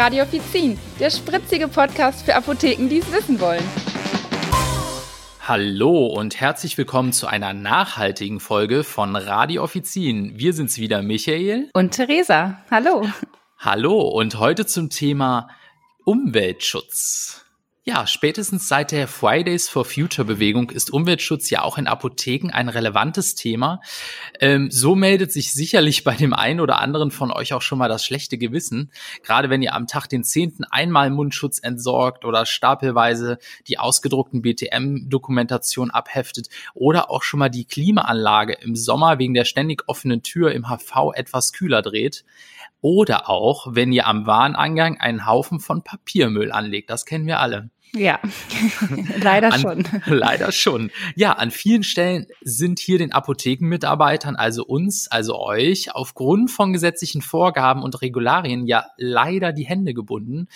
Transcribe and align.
Radio 0.00 0.22
Offizin, 0.22 0.78
der 0.98 1.10
spritzige 1.10 1.68
Podcast 1.68 2.24
für 2.24 2.34
Apotheken, 2.34 2.88
die 2.88 3.00
es 3.00 3.12
wissen 3.12 3.38
wollen. 3.38 3.62
Hallo 5.46 6.06
und 6.06 6.40
herzlich 6.40 6.78
willkommen 6.78 7.12
zu 7.12 7.26
einer 7.26 7.52
nachhaltigen 7.52 8.40
Folge 8.40 8.82
von 8.82 9.14
Radio 9.14 9.62
Offizin. 9.62 10.38
Wir 10.38 10.54
sind's 10.54 10.78
wieder, 10.78 11.02
Michael. 11.02 11.68
Und 11.74 11.90
Theresa. 11.90 12.62
Hallo. 12.70 13.06
Hallo 13.58 14.00
und 14.08 14.38
heute 14.38 14.64
zum 14.64 14.88
Thema 14.88 15.50
Umweltschutz. 16.06 17.44
Ja, 17.90 18.06
spätestens 18.06 18.68
seit 18.68 18.92
der 18.92 19.08
Fridays 19.08 19.68
for 19.68 19.84
Future 19.84 20.24
Bewegung 20.24 20.70
ist 20.70 20.92
Umweltschutz 20.92 21.50
ja 21.50 21.62
auch 21.62 21.76
in 21.76 21.88
Apotheken 21.88 22.50
ein 22.52 22.68
relevantes 22.68 23.34
Thema. 23.34 23.80
Ähm, 24.38 24.70
so 24.70 24.94
meldet 24.94 25.32
sich 25.32 25.52
sicherlich 25.52 26.04
bei 26.04 26.14
dem 26.14 26.32
einen 26.32 26.60
oder 26.60 26.78
anderen 26.78 27.10
von 27.10 27.32
euch 27.32 27.52
auch 27.52 27.62
schon 27.62 27.78
mal 27.78 27.88
das 27.88 28.04
schlechte 28.04 28.38
Gewissen. 28.38 28.92
Gerade 29.24 29.50
wenn 29.50 29.60
ihr 29.60 29.74
am 29.74 29.88
Tag 29.88 30.06
den 30.06 30.22
zehnten 30.22 30.62
einmal 30.62 31.10
Mundschutz 31.10 31.58
entsorgt 31.58 32.24
oder 32.24 32.46
stapelweise 32.46 33.38
die 33.66 33.80
ausgedruckten 33.80 34.40
BTM-Dokumentation 34.40 35.90
abheftet 35.90 36.48
oder 36.74 37.10
auch 37.10 37.24
schon 37.24 37.40
mal 37.40 37.48
die 37.48 37.64
Klimaanlage 37.64 38.52
im 38.52 38.76
Sommer 38.76 39.18
wegen 39.18 39.34
der 39.34 39.44
ständig 39.44 39.82
offenen 39.88 40.22
Tür 40.22 40.52
im 40.52 40.68
HV 40.68 41.12
etwas 41.16 41.52
kühler 41.52 41.82
dreht. 41.82 42.24
Oder 42.82 43.28
auch, 43.28 43.66
wenn 43.70 43.92
ihr 43.92 44.06
am 44.06 44.26
Wareneingang 44.26 44.98
einen 44.98 45.26
Haufen 45.26 45.58
von 45.58 45.82
Papiermüll 45.82 46.50
anlegt. 46.52 46.88
Das 46.88 47.04
kennen 47.04 47.26
wir 47.26 47.40
alle. 47.40 47.68
Ja, 47.92 48.20
leider 49.20 49.52
an, 49.52 49.60
schon. 49.60 49.84
Leider 50.06 50.52
schon. 50.52 50.90
Ja, 51.16 51.32
an 51.32 51.50
vielen 51.50 51.82
Stellen 51.82 52.26
sind 52.40 52.78
hier 52.78 52.98
den 52.98 53.12
Apothekenmitarbeitern, 53.12 54.36
also 54.36 54.64
uns, 54.64 55.08
also 55.08 55.40
euch, 55.40 55.92
aufgrund 55.92 56.52
von 56.52 56.72
gesetzlichen 56.72 57.20
Vorgaben 57.20 57.82
und 57.82 58.00
Regularien 58.00 58.66
ja 58.66 58.86
leider 58.96 59.52
die 59.52 59.66
Hände 59.66 59.92
gebunden. 59.92 60.46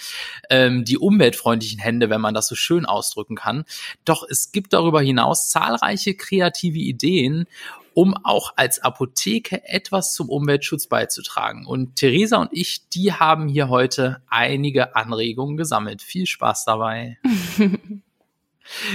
Ähm, 0.48 0.84
die 0.84 0.96
umweltfreundlichen 0.96 1.80
Hände, 1.80 2.08
wenn 2.08 2.20
man 2.20 2.34
das 2.34 2.46
so 2.46 2.54
schön 2.54 2.86
ausdrücken 2.86 3.34
kann. 3.34 3.64
Doch 4.04 4.24
es 4.28 4.52
gibt 4.52 4.72
darüber 4.72 5.00
hinaus 5.00 5.50
zahlreiche 5.50 6.14
kreative 6.14 6.78
Ideen 6.78 7.46
um 7.94 8.14
auch 8.24 8.52
als 8.56 8.80
Apotheke 8.80 9.66
etwas 9.68 10.14
zum 10.14 10.28
Umweltschutz 10.28 10.88
beizutragen. 10.88 11.64
Und 11.64 11.96
Theresa 11.96 12.38
und 12.38 12.50
ich, 12.52 12.88
die 12.88 13.12
haben 13.12 13.48
hier 13.48 13.68
heute 13.68 14.22
einige 14.28 14.96
Anregungen 14.96 15.56
gesammelt. 15.56 16.02
Viel 16.02 16.26
Spaß 16.26 16.64
dabei. 16.64 17.18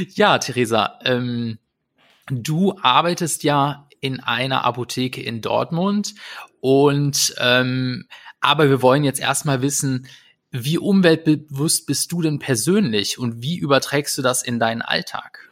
ja, 0.09 0.37
Theresa, 0.37 0.99
ähm, 1.05 1.59
du 2.29 2.77
arbeitest 2.81 3.43
ja 3.43 3.87
in 4.01 4.19
einer 4.19 4.65
Apotheke 4.65 5.21
in 5.21 5.41
Dortmund 5.41 6.15
und 6.61 7.33
ähm, 7.37 8.05
aber 8.41 8.69
wir 8.69 8.81
wollen 8.81 9.03
jetzt 9.03 9.19
erstmal 9.19 9.61
wissen, 9.61 10.07
wie 10.51 10.77
umweltbewusst 10.77 11.85
bist 11.85 12.11
du 12.11 12.21
denn 12.21 12.39
persönlich 12.39 13.19
und 13.19 13.41
wie 13.41 13.57
überträgst 13.57 14.17
du 14.17 14.21
das 14.21 14.41
in 14.41 14.59
deinen 14.59 14.81
Alltag? 14.81 15.48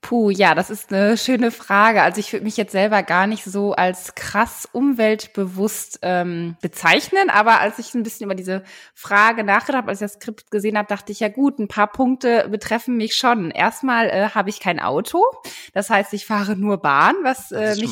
Puh, 0.00 0.30
ja, 0.30 0.54
das 0.54 0.70
ist 0.70 0.92
eine 0.92 1.18
schöne 1.18 1.50
Frage. 1.50 2.02
Also 2.02 2.20
ich 2.20 2.32
würde 2.32 2.44
mich 2.44 2.56
jetzt 2.56 2.70
selber 2.70 3.02
gar 3.02 3.26
nicht 3.26 3.42
so 3.42 3.72
als 3.72 4.14
krass 4.14 4.68
umweltbewusst 4.70 5.98
ähm, 6.02 6.56
bezeichnen, 6.62 7.30
aber 7.30 7.58
als 7.60 7.80
ich 7.80 7.92
ein 7.94 8.04
bisschen 8.04 8.26
über 8.26 8.36
diese 8.36 8.62
Frage 8.94 9.42
nachgedacht 9.42 9.76
habe, 9.76 9.88
als 9.88 10.00
ich 10.00 10.04
das 10.04 10.12
Skript 10.14 10.52
gesehen 10.52 10.78
habe, 10.78 10.86
dachte 10.86 11.10
ich, 11.10 11.18
ja 11.18 11.28
gut, 11.28 11.58
ein 11.58 11.66
paar 11.66 11.88
Punkte 11.88 12.48
betreffen 12.48 12.96
mich 12.96 13.16
schon. 13.16 13.50
Erstmal 13.50 14.08
äh, 14.08 14.28
habe 14.30 14.50
ich 14.50 14.60
kein 14.60 14.78
Auto, 14.78 15.20
das 15.74 15.90
heißt, 15.90 16.14
ich 16.14 16.26
fahre 16.26 16.54
nur 16.54 16.78
Bahn, 16.78 17.16
was 17.24 17.50
äh, 17.50 17.74
mich, 17.74 17.90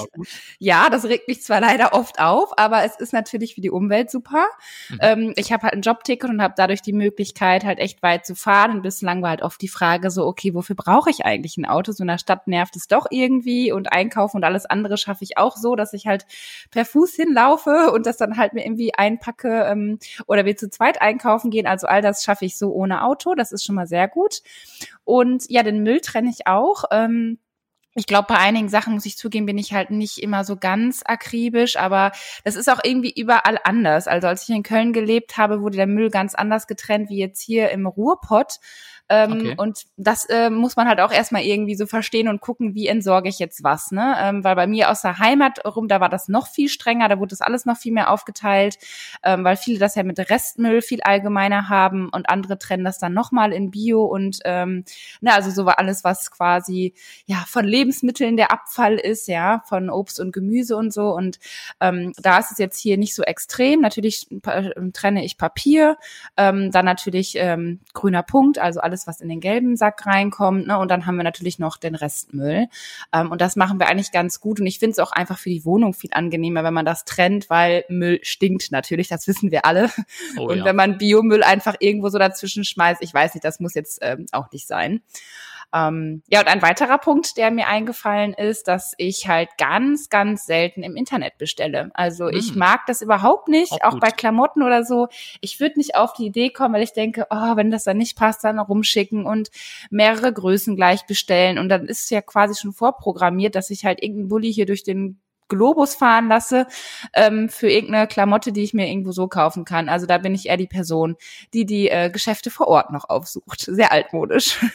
ja, 0.60 0.88
das 0.90 1.06
regt 1.06 1.26
mich 1.26 1.42
zwar 1.42 1.60
leider 1.60 1.92
oft 1.92 2.20
auf, 2.20 2.56
aber 2.56 2.84
es 2.84 2.94
ist 2.96 3.12
natürlich 3.12 3.56
für 3.56 3.60
die 3.60 3.70
Umwelt 3.70 4.12
super. 4.12 4.46
Mhm. 4.90 4.98
Ähm, 5.00 5.32
ich 5.34 5.52
habe 5.52 5.64
halt 5.64 5.74
ein 5.74 5.82
Jobticket 5.82 6.30
und 6.30 6.40
habe 6.40 6.54
dadurch 6.56 6.82
die 6.82 6.92
Möglichkeit, 6.92 7.64
halt 7.64 7.80
echt 7.80 8.00
weit 8.04 8.24
zu 8.24 8.36
fahren. 8.36 8.70
Und 8.70 8.82
bislang 8.82 9.22
war 9.22 9.30
halt 9.30 9.42
oft 9.42 9.60
die 9.60 9.68
Frage 9.68 10.12
so, 10.12 10.24
okay, 10.24 10.54
wofür 10.54 10.76
brauche 10.76 11.10
ich 11.10 11.24
eigentlich 11.24 11.56
ein 11.56 11.66
Auto? 11.66 11.95
So 11.96 12.04
in 12.04 12.08
der 12.08 12.18
Stadt 12.18 12.46
nervt 12.46 12.76
es 12.76 12.88
doch 12.88 13.06
irgendwie 13.10 13.72
und 13.72 13.92
einkaufen 13.92 14.36
und 14.38 14.44
alles 14.44 14.66
andere 14.66 14.96
schaffe 14.98 15.24
ich 15.24 15.38
auch 15.38 15.56
so, 15.56 15.76
dass 15.76 15.92
ich 15.92 16.06
halt 16.06 16.26
per 16.70 16.84
Fuß 16.84 17.14
hinlaufe 17.14 17.90
und 17.92 18.06
das 18.06 18.16
dann 18.16 18.36
halt 18.36 18.52
mir 18.52 18.64
irgendwie 18.64 18.94
einpacke 18.94 19.66
ähm, 19.68 19.98
oder 20.26 20.44
wir 20.44 20.56
zu 20.56 20.70
zweit 20.70 21.00
einkaufen 21.00 21.50
gehen. 21.50 21.66
Also 21.66 21.86
all 21.86 22.02
das 22.02 22.22
schaffe 22.24 22.44
ich 22.44 22.58
so 22.58 22.72
ohne 22.72 23.04
Auto. 23.04 23.34
Das 23.34 23.52
ist 23.52 23.64
schon 23.64 23.74
mal 23.74 23.86
sehr 23.86 24.08
gut. 24.08 24.42
Und 25.04 25.48
ja, 25.48 25.62
den 25.62 25.82
Müll 25.82 26.00
trenne 26.00 26.30
ich 26.30 26.46
auch. 26.46 26.84
Ähm, 26.90 27.38
ich 27.98 28.06
glaube, 28.06 28.26
bei 28.28 28.36
einigen 28.36 28.68
Sachen 28.68 28.92
muss 28.92 29.06
ich 29.06 29.16
zugeben, 29.16 29.46
bin 29.46 29.56
ich 29.56 29.72
halt 29.72 29.90
nicht 29.90 30.18
immer 30.18 30.44
so 30.44 30.56
ganz 30.56 31.00
akribisch, 31.06 31.76
aber 31.76 32.12
das 32.44 32.54
ist 32.54 32.68
auch 32.68 32.80
irgendwie 32.84 33.10
überall 33.10 33.58
anders. 33.64 34.06
Also 34.06 34.28
als 34.28 34.46
ich 34.46 34.54
in 34.54 34.62
Köln 34.62 34.92
gelebt 34.92 35.38
habe, 35.38 35.62
wurde 35.62 35.78
der 35.78 35.86
Müll 35.86 36.10
ganz 36.10 36.34
anders 36.34 36.66
getrennt 36.66 37.08
wie 37.08 37.16
jetzt 37.16 37.40
hier 37.40 37.70
im 37.70 37.86
Ruhrpott. 37.86 38.58
Ähm, 39.08 39.32
okay. 39.32 39.54
Und 39.56 39.82
das 39.96 40.24
äh, 40.26 40.50
muss 40.50 40.76
man 40.76 40.88
halt 40.88 41.00
auch 41.00 41.12
erstmal 41.12 41.42
irgendwie 41.42 41.76
so 41.76 41.86
verstehen 41.86 42.28
und 42.28 42.40
gucken, 42.40 42.74
wie 42.74 42.86
entsorge 42.86 43.28
ich 43.28 43.38
jetzt 43.38 43.62
was. 43.62 43.92
Ne? 43.92 44.16
Ähm, 44.20 44.44
weil 44.44 44.56
bei 44.56 44.66
mir 44.66 44.90
aus 44.90 45.02
der 45.02 45.18
Heimat 45.18 45.64
rum, 45.64 45.88
da 45.88 46.00
war 46.00 46.08
das 46.08 46.28
noch 46.28 46.48
viel 46.48 46.68
strenger, 46.68 47.08
da 47.08 47.18
wurde 47.18 47.30
das 47.30 47.40
alles 47.40 47.66
noch 47.66 47.76
viel 47.76 47.92
mehr 47.92 48.10
aufgeteilt, 48.10 48.78
ähm, 49.22 49.44
weil 49.44 49.56
viele 49.56 49.78
das 49.78 49.94
ja 49.94 50.02
mit 50.02 50.18
Restmüll 50.18 50.82
viel 50.82 51.02
allgemeiner 51.02 51.68
haben 51.68 52.08
und 52.08 52.28
andere 52.28 52.58
trennen 52.58 52.84
das 52.84 52.98
dann 52.98 53.12
nochmal 53.12 53.52
in 53.52 53.70
Bio 53.70 54.04
und 54.04 54.38
ähm, 54.44 54.84
ne, 55.20 55.34
also 55.34 55.50
so 55.50 55.66
war 55.66 55.78
alles, 55.78 56.04
was 56.04 56.30
quasi 56.30 56.94
ja 57.26 57.44
von 57.46 57.64
Lebensmitteln 57.64 58.36
der 58.36 58.50
Abfall 58.50 58.94
ist, 58.94 59.28
ja, 59.28 59.62
von 59.66 59.90
Obst 59.90 60.20
und 60.20 60.32
Gemüse 60.32 60.76
und 60.76 60.92
so. 60.92 61.14
Und 61.14 61.38
ähm, 61.80 62.12
da 62.18 62.38
ist 62.38 62.52
es 62.52 62.58
jetzt 62.58 62.78
hier 62.78 62.96
nicht 62.96 63.14
so 63.14 63.22
extrem. 63.22 63.80
Natürlich 63.80 64.28
äh, 64.46 64.70
trenne 64.92 65.24
ich 65.24 65.38
Papier, 65.38 65.96
ähm, 66.36 66.70
dann 66.70 66.84
natürlich 66.84 67.36
ähm, 67.36 67.80
grüner 67.92 68.22
Punkt, 68.22 68.58
also 68.58 68.80
alles 68.80 68.95
alles, 68.96 69.06
was 69.06 69.20
in 69.20 69.28
den 69.28 69.40
gelben 69.40 69.76
Sack 69.76 70.06
reinkommt. 70.06 70.66
Ne? 70.66 70.78
Und 70.78 70.90
dann 70.90 71.06
haben 71.06 71.16
wir 71.16 71.24
natürlich 71.24 71.58
noch 71.58 71.76
den 71.76 71.94
Restmüll. 71.94 72.68
Ähm, 73.12 73.30
und 73.30 73.40
das 73.40 73.56
machen 73.56 73.78
wir 73.78 73.88
eigentlich 73.88 74.10
ganz 74.10 74.40
gut. 74.40 74.60
Und 74.60 74.66
ich 74.66 74.78
finde 74.78 74.92
es 74.92 74.98
auch 74.98 75.12
einfach 75.12 75.38
für 75.38 75.50
die 75.50 75.64
Wohnung 75.64 75.92
viel 75.92 76.10
angenehmer, 76.12 76.64
wenn 76.64 76.74
man 76.74 76.86
das 76.86 77.04
trennt, 77.04 77.50
weil 77.50 77.84
Müll 77.88 78.20
stinkt 78.22 78.72
natürlich, 78.72 79.08
das 79.08 79.26
wissen 79.28 79.50
wir 79.50 79.66
alle. 79.66 79.90
Oh, 80.38 80.48
und 80.48 80.58
ja. 80.58 80.64
wenn 80.64 80.76
man 80.76 80.98
Biomüll 80.98 81.42
einfach 81.42 81.76
irgendwo 81.78 82.08
so 82.08 82.18
dazwischen 82.18 82.64
schmeißt, 82.64 83.02
ich 83.02 83.12
weiß 83.12 83.34
nicht, 83.34 83.44
das 83.44 83.60
muss 83.60 83.74
jetzt 83.74 83.98
ähm, 84.02 84.26
auch 84.32 84.50
nicht 84.50 84.66
sein. 84.66 85.02
Ähm, 85.74 86.22
ja, 86.28 86.40
und 86.40 86.48
ein 86.48 86.62
weiterer 86.62 86.98
Punkt, 86.98 87.36
der 87.36 87.50
mir 87.50 87.66
eingefallen 87.66 88.34
ist, 88.34 88.68
dass 88.68 88.94
ich 88.98 89.28
halt 89.28 89.48
ganz, 89.58 90.08
ganz 90.08 90.46
selten 90.46 90.82
im 90.82 90.96
Internet 90.96 91.38
bestelle. 91.38 91.90
Also 91.94 92.28
ich 92.28 92.50
hm. 92.50 92.58
mag 92.58 92.86
das 92.86 93.02
überhaupt 93.02 93.48
nicht, 93.48 93.72
auch, 93.72 93.94
auch 93.94 94.00
bei 94.00 94.10
Klamotten 94.10 94.62
oder 94.62 94.84
so. 94.84 95.08
Ich 95.40 95.60
würde 95.60 95.78
nicht 95.78 95.96
auf 95.96 96.12
die 96.12 96.26
Idee 96.26 96.50
kommen, 96.50 96.74
weil 96.74 96.82
ich 96.82 96.92
denke, 96.92 97.26
oh, 97.30 97.56
wenn 97.56 97.70
das 97.70 97.84
dann 97.84 97.98
nicht 97.98 98.16
passt, 98.16 98.44
dann 98.44 98.58
rumschicken 98.58 99.26
und 99.26 99.50
mehrere 99.90 100.32
Größen 100.32 100.76
gleich 100.76 101.06
bestellen. 101.06 101.58
Und 101.58 101.68
dann 101.68 101.86
ist 101.86 102.04
es 102.04 102.10
ja 102.10 102.22
quasi 102.22 102.60
schon 102.60 102.72
vorprogrammiert, 102.72 103.54
dass 103.54 103.70
ich 103.70 103.84
halt 103.84 104.02
irgendeinen 104.02 104.28
Bulli 104.28 104.52
hier 104.52 104.66
durch 104.66 104.84
den 104.84 105.20
Globus 105.48 105.94
fahren 105.94 106.28
lasse 106.28 106.66
ähm, 107.12 107.48
für 107.48 107.68
irgendeine 107.68 108.06
Klamotte, 108.06 108.52
die 108.52 108.62
ich 108.62 108.74
mir 108.74 108.88
irgendwo 108.88 109.12
so 109.12 109.28
kaufen 109.28 109.64
kann. 109.64 109.88
Also 109.88 110.06
da 110.06 110.18
bin 110.18 110.34
ich 110.34 110.46
eher 110.46 110.56
die 110.56 110.66
Person, 110.66 111.16
die 111.54 111.66
die 111.66 111.88
äh, 111.88 112.10
Geschäfte 112.10 112.50
vor 112.50 112.68
Ort 112.68 112.92
noch 112.92 113.08
aufsucht. 113.08 113.60
Sehr 113.60 113.92
altmodisch. 113.92 114.58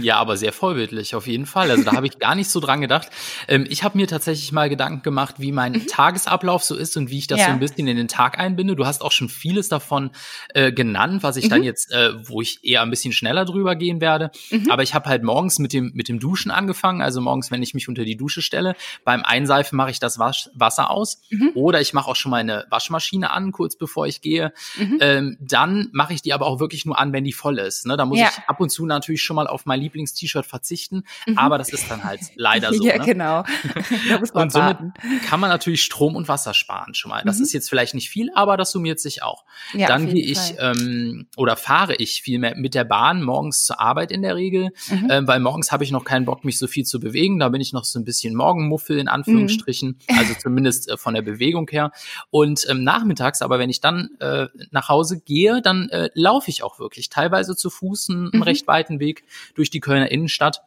Ja, 0.00 0.16
aber 0.16 0.36
sehr 0.36 0.52
vorbildlich 0.52 1.14
auf 1.14 1.26
jeden 1.26 1.46
Fall. 1.46 1.70
Also 1.70 1.84
da 1.84 1.92
habe 1.92 2.06
ich 2.06 2.18
gar 2.18 2.34
nicht 2.34 2.50
so 2.50 2.60
dran 2.60 2.80
gedacht. 2.80 3.08
Ähm, 3.48 3.66
ich 3.68 3.82
habe 3.82 3.96
mir 3.96 4.06
tatsächlich 4.06 4.52
mal 4.52 4.68
Gedanken 4.68 5.02
gemacht, 5.02 5.36
wie 5.38 5.52
mein 5.52 5.72
mhm. 5.72 5.86
Tagesablauf 5.86 6.62
so 6.62 6.74
ist 6.74 6.96
und 6.96 7.10
wie 7.10 7.18
ich 7.18 7.26
das 7.26 7.40
ja. 7.40 7.46
so 7.46 7.52
ein 7.52 7.60
bisschen 7.60 7.86
in 7.86 7.96
den 7.96 8.08
Tag 8.08 8.38
einbinde. 8.38 8.76
Du 8.76 8.86
hast 8.86 9.02
auch 9.02 9.12
schon 9.12 9.28
vieles 9.28 9.68
davon 9.68 10.10
äh, 10.54 10.72
genannt, 10.72 11.22
was 11.22 11.36
ich 11.36 11.46
mhm. 11.46 11.50
dann 11.50 11.62
jetzt, 11.62 11.92
äh, 11.92 12.12
wo 12.28 12.40
ich 12.40 12.64
eher 12.64 12.82
ein 12.82 12.90
bisschen 12.90 13.12
schneller 13.12 13.44
drüber 13.44 13.76
gehen 13.76 14.00
werde. 14.00 14.30
Mhm. 14.50 14.70
Aber 14.70 14.82
ich 14.82 14.94
habe 14.94 15.08
halt 15.08 15.22
morgens 15.22 15.58
mit 15.58 15.72
dem 15.72 15.92
mit 15.94 16.08
dem 16.08 16.18
Duschen 16.18 16.50
angefangen. 16.50 17.02
Also 17.02 17.20
morgens, 17.20 17.50
wenn 17.50 17.62
ich 17.62 17.74
mich 17.74 17.88
unter 17.88 18.04
die 18.04 18.16
Dusche 18.16 18.42
stelle, 18.42 18.74
beim 19.04 19.22
Einseifen 19.24 19.76
mache 19.76 19.90
ich 19.90 20.00
das 20.04 20.18
Wasch 20.18 20.50
Wasser 20.54 20.90
aus 20.90 21.20
mhm. 21.30 21.50
oder 21.54 21.80
ich 21.80 21.92
mache 21.92 22.10
auch 22.10 22.16
schon 22.16 22.30
meine 22.30 22.66
Waschmaschine 22.70 23.30
an, 23.30 23.52
kurz 23.52 23.76
bevor 23.76 24.06
ich 24.06 24.20
gehe. 24.20 24.52
Mhm. 24.76 24.98
Ähm, 25.00 25.36
dann 25.40 25.88
mache 25.92 26.14
ich 26.14 26.22
die 26.22 26.32
aber 26.32 26.46
auch 26.46 26.60
wirklich 26.60 26.84
nur 26.84 26.98
an, 26.98 27.12
wenn 27.12 27.24
die 27.24 27.32
voll 27.32 27.58
ist. 27.58 27.86
Ne? 27.86 27.96
Da 27.96 28.04
muss 28.04 28.18
ja. 28.18 28.28
ich 28.30 28.48
ab 28.48 28.60
und 28.60 28.70
zu 28.70 28.86
natürlich 28.86 29.22
schon 29.22 29.36
mal 29.36 29.46
auf 29.46 29.66
mein 29.66 29.80
Lieblings-T-Shirt 29.80 30.46
verzichten, 30.46 31.04
mhm. 31.26 31.38
aber 31.38 31.58
das 31.58 31.70
ist 31.70 31.90
dann 31.90 32.04
halt 32.04 32.20
leider 32.36 32.72
so. 32.74 32.84
ja, 32.84 32.98
ne? 32.98 33.04
genau. 33.04 33.44
und 34.32 34.52
somit 34.52 34.78
kann 35.26 35.40
man 35.40 35.50
natürlich 35.50 35.82
Strom 35.82 36.16
und 36.16 36.28
Wasser 36.28 36.54
sparen 36.54 36.94
schon 36.94 37.10
mal. 37.10 37.22
Das 37.24 37.38
mhm. 37.38 37.44
ist 37.44 37.52
jetzt 37.52 37.68
vielleicht 37.68 37.94
nicht 37.94 38.10
viel, 38.10 38.30
aber 38.34 38.56
das 38.56 38.70
summiert 38.70 39.00
sich 39.00 39.22
auch. 39.22 39.44
Ja, 39.72 39.88
dann 39.88 40.08
gehe 40.08 40.24
ich 40.24 40.54
ähm, 40.58 41.26
oder 41.36 41.56
fahre 41.56 41.94
ich 41.96 42.22
vielmehr 42.22 42.54
mit 42.56 42.74
der 42.74 42.84
Bahn 42.84 43.22
morgens 43.22 43.64
zur 43.64 43.80
Arbeit 43.80 44.12
in 44.12 44.22
der 44.22 44.36
Regel, 44.36 44.70
mhm. 44.90 45.08
ähm, 45.10 45.26
weil 45.26 45.40
morgens 45.40 45.72
habe 45.72 45.84
ich 45.84 45.90
noch 45.90 46.04
keinen 46.04 46.24
Bock, 46.24 46.44
mich 46.44 46.58
so 46.58 46.66
viel 46.66 46.84
zu 46.84 47.00
bewegen. 47.00 47.38
Da 47.38 47.48
bin 47.48 47.60
ich 47.60 47.72
noch 47.72 47.84
so 47.84 47.98
ein 47.98 48.04
bisschen 48.04 48.34
Morgenmuffel 48.34 48.98
in 48.98 49.08
Anführungsstrichen. 49.08 49.93
Also 50.08 50.34
zumindest 50.34 50.88
äh, 50.88 50.96
von 50.96 51.14
der 51.14 51.22
Bewegung 51.22 51.68
her. 51.70 51.92
Und 52.30 52.66
ähm, 52.68 52.84
nachmittags, 52.84 53.42
aber 53.42 53.58
wenn 53.58 53.70
ich 53.70 53.80
dann 53.80 54.10
äh, 54.20 54.46
nach 54.70 54.88
Hause 54.88 55.20
gehe, 55.20 55.62
dann 55.62 55.88
äh, 55.90 56.10
laufe 56.14 56.50
ich 56.50 56.62
auch 56.62 56.78
wirklich 56.78 57.08
teilweise 57.08 57.56
zu 57.56 57.70
Fuß 57.70 58.10
einen, 58.10 58.30
mhm. 58.32 58.42
recht 58.42 58.66
weiten 58.66 59.00
Weg 59.00 59.24
durch 59.54 59.70
die 59.70 59.80
Kölner 59.80 60.10
Innenstadt. 60.10 60.62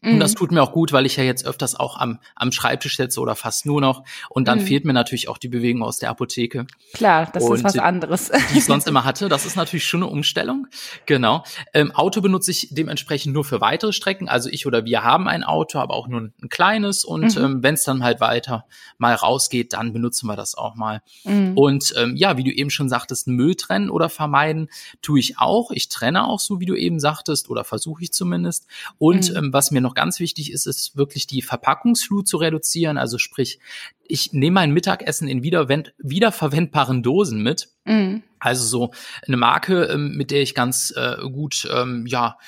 Und 0.00 0.20
das 0.20 0.32
mhm. 0.32 0.36
tut 0.36 0.52
mir 0.52 0.62
auch 0.62 0.72
gut, 0.72 0.92
weil 0.92 1.06
ich 1.06 1.16
ja 1.16 1.24
jetzt 1.24 1.44
öfters 1.44 1.74
auch 1.74 1.98
am, 1.98 2.20
am 2.36 2.52
Schreibtisch 2.52 2.96
sitze 2.96 3.20
oder 3.20 3.34
fast 3.34 3.66
nur 3.66 3.80
noch. 3.80 4.04
Und 4.30 4.46
dann 4.46 4.60
mhm. 4.60 4.66
fehlt 4.66 4.84
mir 4.84 4.92
natürlich 4.92 5.28
auch 5.28 5.38
die 5.38 5.48
Bewegung 5.48 5.82
aus 5.82 5.98
der 5.98 6.10
Apotheke. 6.10 6.66
Klar, 6.94 7.28
das 7.32 7.42
und 7.42 7.56
ist 7.56 7.64
was 7.64 7.78
anderes. 7.78 8.30
Die 8.52 8.58
ich 8.58 8.64
sonst 8.64 8.86
immer 8.88 9.04
hatte. 9.04 9.28
Das 9.28 9.44
ist 9.44 9.56
natürlich 9.56 9.86
schon 9.86 10.02
eine 10.04 10.12
Umstellung. 10.12 10.68
Genau. 11.06 11.42
Ähm, 11.74 11.90
Auto 11.92 12.20
benutze 12.20 12.52
ich 12.52 12.68
dementsprechend 12.70 13.34
nur 13.34 13.44
für 13.44 13.60
weitere 13.60 13.92
Strecken. 13.92 14.28
Also 14.28 14.48
ich 14.50 14.66
oder 14.66 14.84
wir 14.84 15.02
haben 15.02 15.26
ein 15.26 15.42
Auto, 15.42 15.80
aber 15.80 15.94
auch 15.94 16.06
nur 16.06 16.20
ein 16.20 16.48
kleines. 16.48 17.04
Und 17.04 17.36
mhm. 17.36 17.44
ähm, 17.44 17.62
wenn 17.64 17.74
es 17.74 17.82
dann 17.82 18.04
halt 18.04 18.20
weiter 18.20 18.66
mal 18.98 19.14
rausgeht, 19.14 19.72
dann 19.72 19.92
benutzen 19.92 20.28
wir 20.28 20.36
das 20.36 20.54
auch 20.54 20.76
mal. 20.76 21.02
Mhm. 21.24 21.58
Und 21.58 21.92
ähm, 21.96 22.14
ja, 22.14 22.36
wie 22.36 22.44
du 22.44 22.52
eben 22.52 22.70
schon 22.70 22.88
sagtest, 22.88 23.26
Müll 23.26 23.56
trennen 23.56 23.90
oder 23.90 24.08
vermeiden, 24.08 24.68
tue 25.02 25.18
ich 25.18 25.38
auch. 25.38 25.72
Ich 25.72 25.88
trenne 25.88 26.24
auch 26.24 26.38
so, 26.38 26.60
wie 26.60 26.66
du 26.66 26.76
eben 26.76 27.00
sagtest, 27.00 27.50
oder 27.50 27.64
versuche 27.64 28.04
ich 28.04 28.12
zumindest. 28.12 28.66
Und 28.98 29.30
mhm. 29.30 29.36
ähm, 29.36 29.52
was 29.52 29.72
mir 29.72 29.80
noch 29.80 29.87
ganz 29.94 30.20
wichtig 30.20 30.52
ist, 30.52 30.66
ist 30.66 30.96
wirklich 30.96 31.26
die 31.26 31.42
Verpackungsflut 31.42 32.26
zu 32.26 32.36
reduzieren. 32.36 32.98
Also 32.98 33.18
sprich, 33.18 33.58
ich 34.06 34.32
nehme 34.32 34.54
mein 34.54 34.72
Mittagessen 34.72 35.28
in 35.28 35.42
wiederverwendbaren 35.42 37.02
Dosen 37.02 37.42
mit. 37.42 37.68
Mhm. 37.84 38.22
Also 38.38 38.64
so 38.64 38.92
eine 39.26 39.36
Marke, 39.36 39.84
ähm, 39.84 40.16
mit 40.16 40.30
der 40.30 40.42
ich 40.42 40.54
ganz 40.54 40.92
äh, 40.96 41.16
gut 41.30 41.68
ähm, 41.72 42.06
ja 42.06 42.38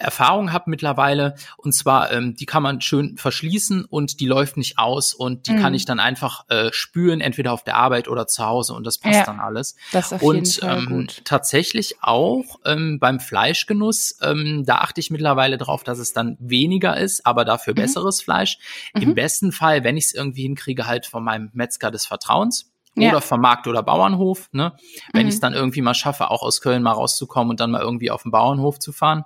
Erfahrung 0.00 0.52
habe 0.52 0.70
mittlerweile. 0.70 1.34
Und 1.56 1.72
zwar, 1.72 2.10
ähm, 2.12 2.34
die 2.34 2.46
kann 2.46 2.62
man 2.62 2.80
schön 2.80 3.16
verschließen 3.16 3.84
und 3.84 4.20
die 4.20 4.26
läuft 4.26 4.56
nicht 4.56 4.78
aus 4.78 5.14
und 5.14 5.46
die 5.46 5.52
mhm. 5.52 5.60
kann 5.60 5.74
ich 5.74 5.84
dann 5.84 6.00
einfach 6.00 6.44
äh, 6.48 6.70
spülen, 6.72 7.20
entweder 7.20 7.52
auf 7.52 7.64
der 7.64 7.76
Arbeit 7.76 8.08
oder 8.08 8.26
zu 8.26 8.44
Hause 8.44 8.74
und 8.74 8.84
das 8.84 8.98
passt 8.98 9.20
ja, 9.20 9.24
dann 9.26 9.40
alles. 9.40 9.76
Das 9.92 10.12
auf 10.12 10.22
und 10.22 10.34
jeden 10.34 10.60
Fall 10.60 10.78
ähm, 10.78 10.86
gut. 10.86 11.22
tatsächlich 11.24 11.96
auch 12.02 12.60
ähm, 12.64 12.98
beim 12.98 13.20
Fleischgenuss, 13.20 14.18
ähm, 14.22 14.64
da 14.64 14.76
achte 14.76 15.00
ich 15.00 15.10
mittlerweile 15.10 15.58
darauf, 15.58 15.84
dass 15.84 15.98
es 15.98 16.12
dann 16.12 16.36
weniger 16.40 16.96
ist, 16.96 17.26
aber 17.26 17.44
dafür 17.44 17.74
mhm. 17.74 17.82
besseres 17.82 18.22
Fleisch. 18.22 18.58
Mhm. 18.94 19.02
Im 19.02 19.14
besten 19.14 19.52
Fall, 19.52 19.84
wenn 19.84 19.96
ich 19.96 20.06
es 20.06 20.14
irgendwie 20.14 20.42
hinkriege, 20.42 20.86
halt 20.86 21.06
von 21.06 21.22
meinem 21.22 21.50
Metzger 21.52 21.90
des 21.90 22.06
Vertrauens. 22.06 22.72
Ja. 22.96 23.10
Oder 23.10 23.20
vom 23.20 23.40
Markt 23.40 23.68
oder 23.68 23.84
Bauernhof, 23.84 24.48
ne? 24.50 24.74
Wenn 25.12 25.22
mhm. 25.22 25.28
ich 25.28 25.34
es 25.34 25.40
dann 25.40 25.54
irgendwie 25.54 25.80
mal 25.80 25.94
schaffe, 25.94 26.28
auch 26.28 26.42
aus 26.42 26.60
Köln 26.60 26.82
mal 26.82 26.90
rauszukommen 26.90 27.50
und 27.50 27.60
dann 27.60 27.70
mal 27.70 27.80
irgendwie 27.80 28.10
auf 28.10 28.24
den 28.24 28.32
Bauernhof 28.32 28.80
zu 28.80 28.90
fahren. 28.90 29.24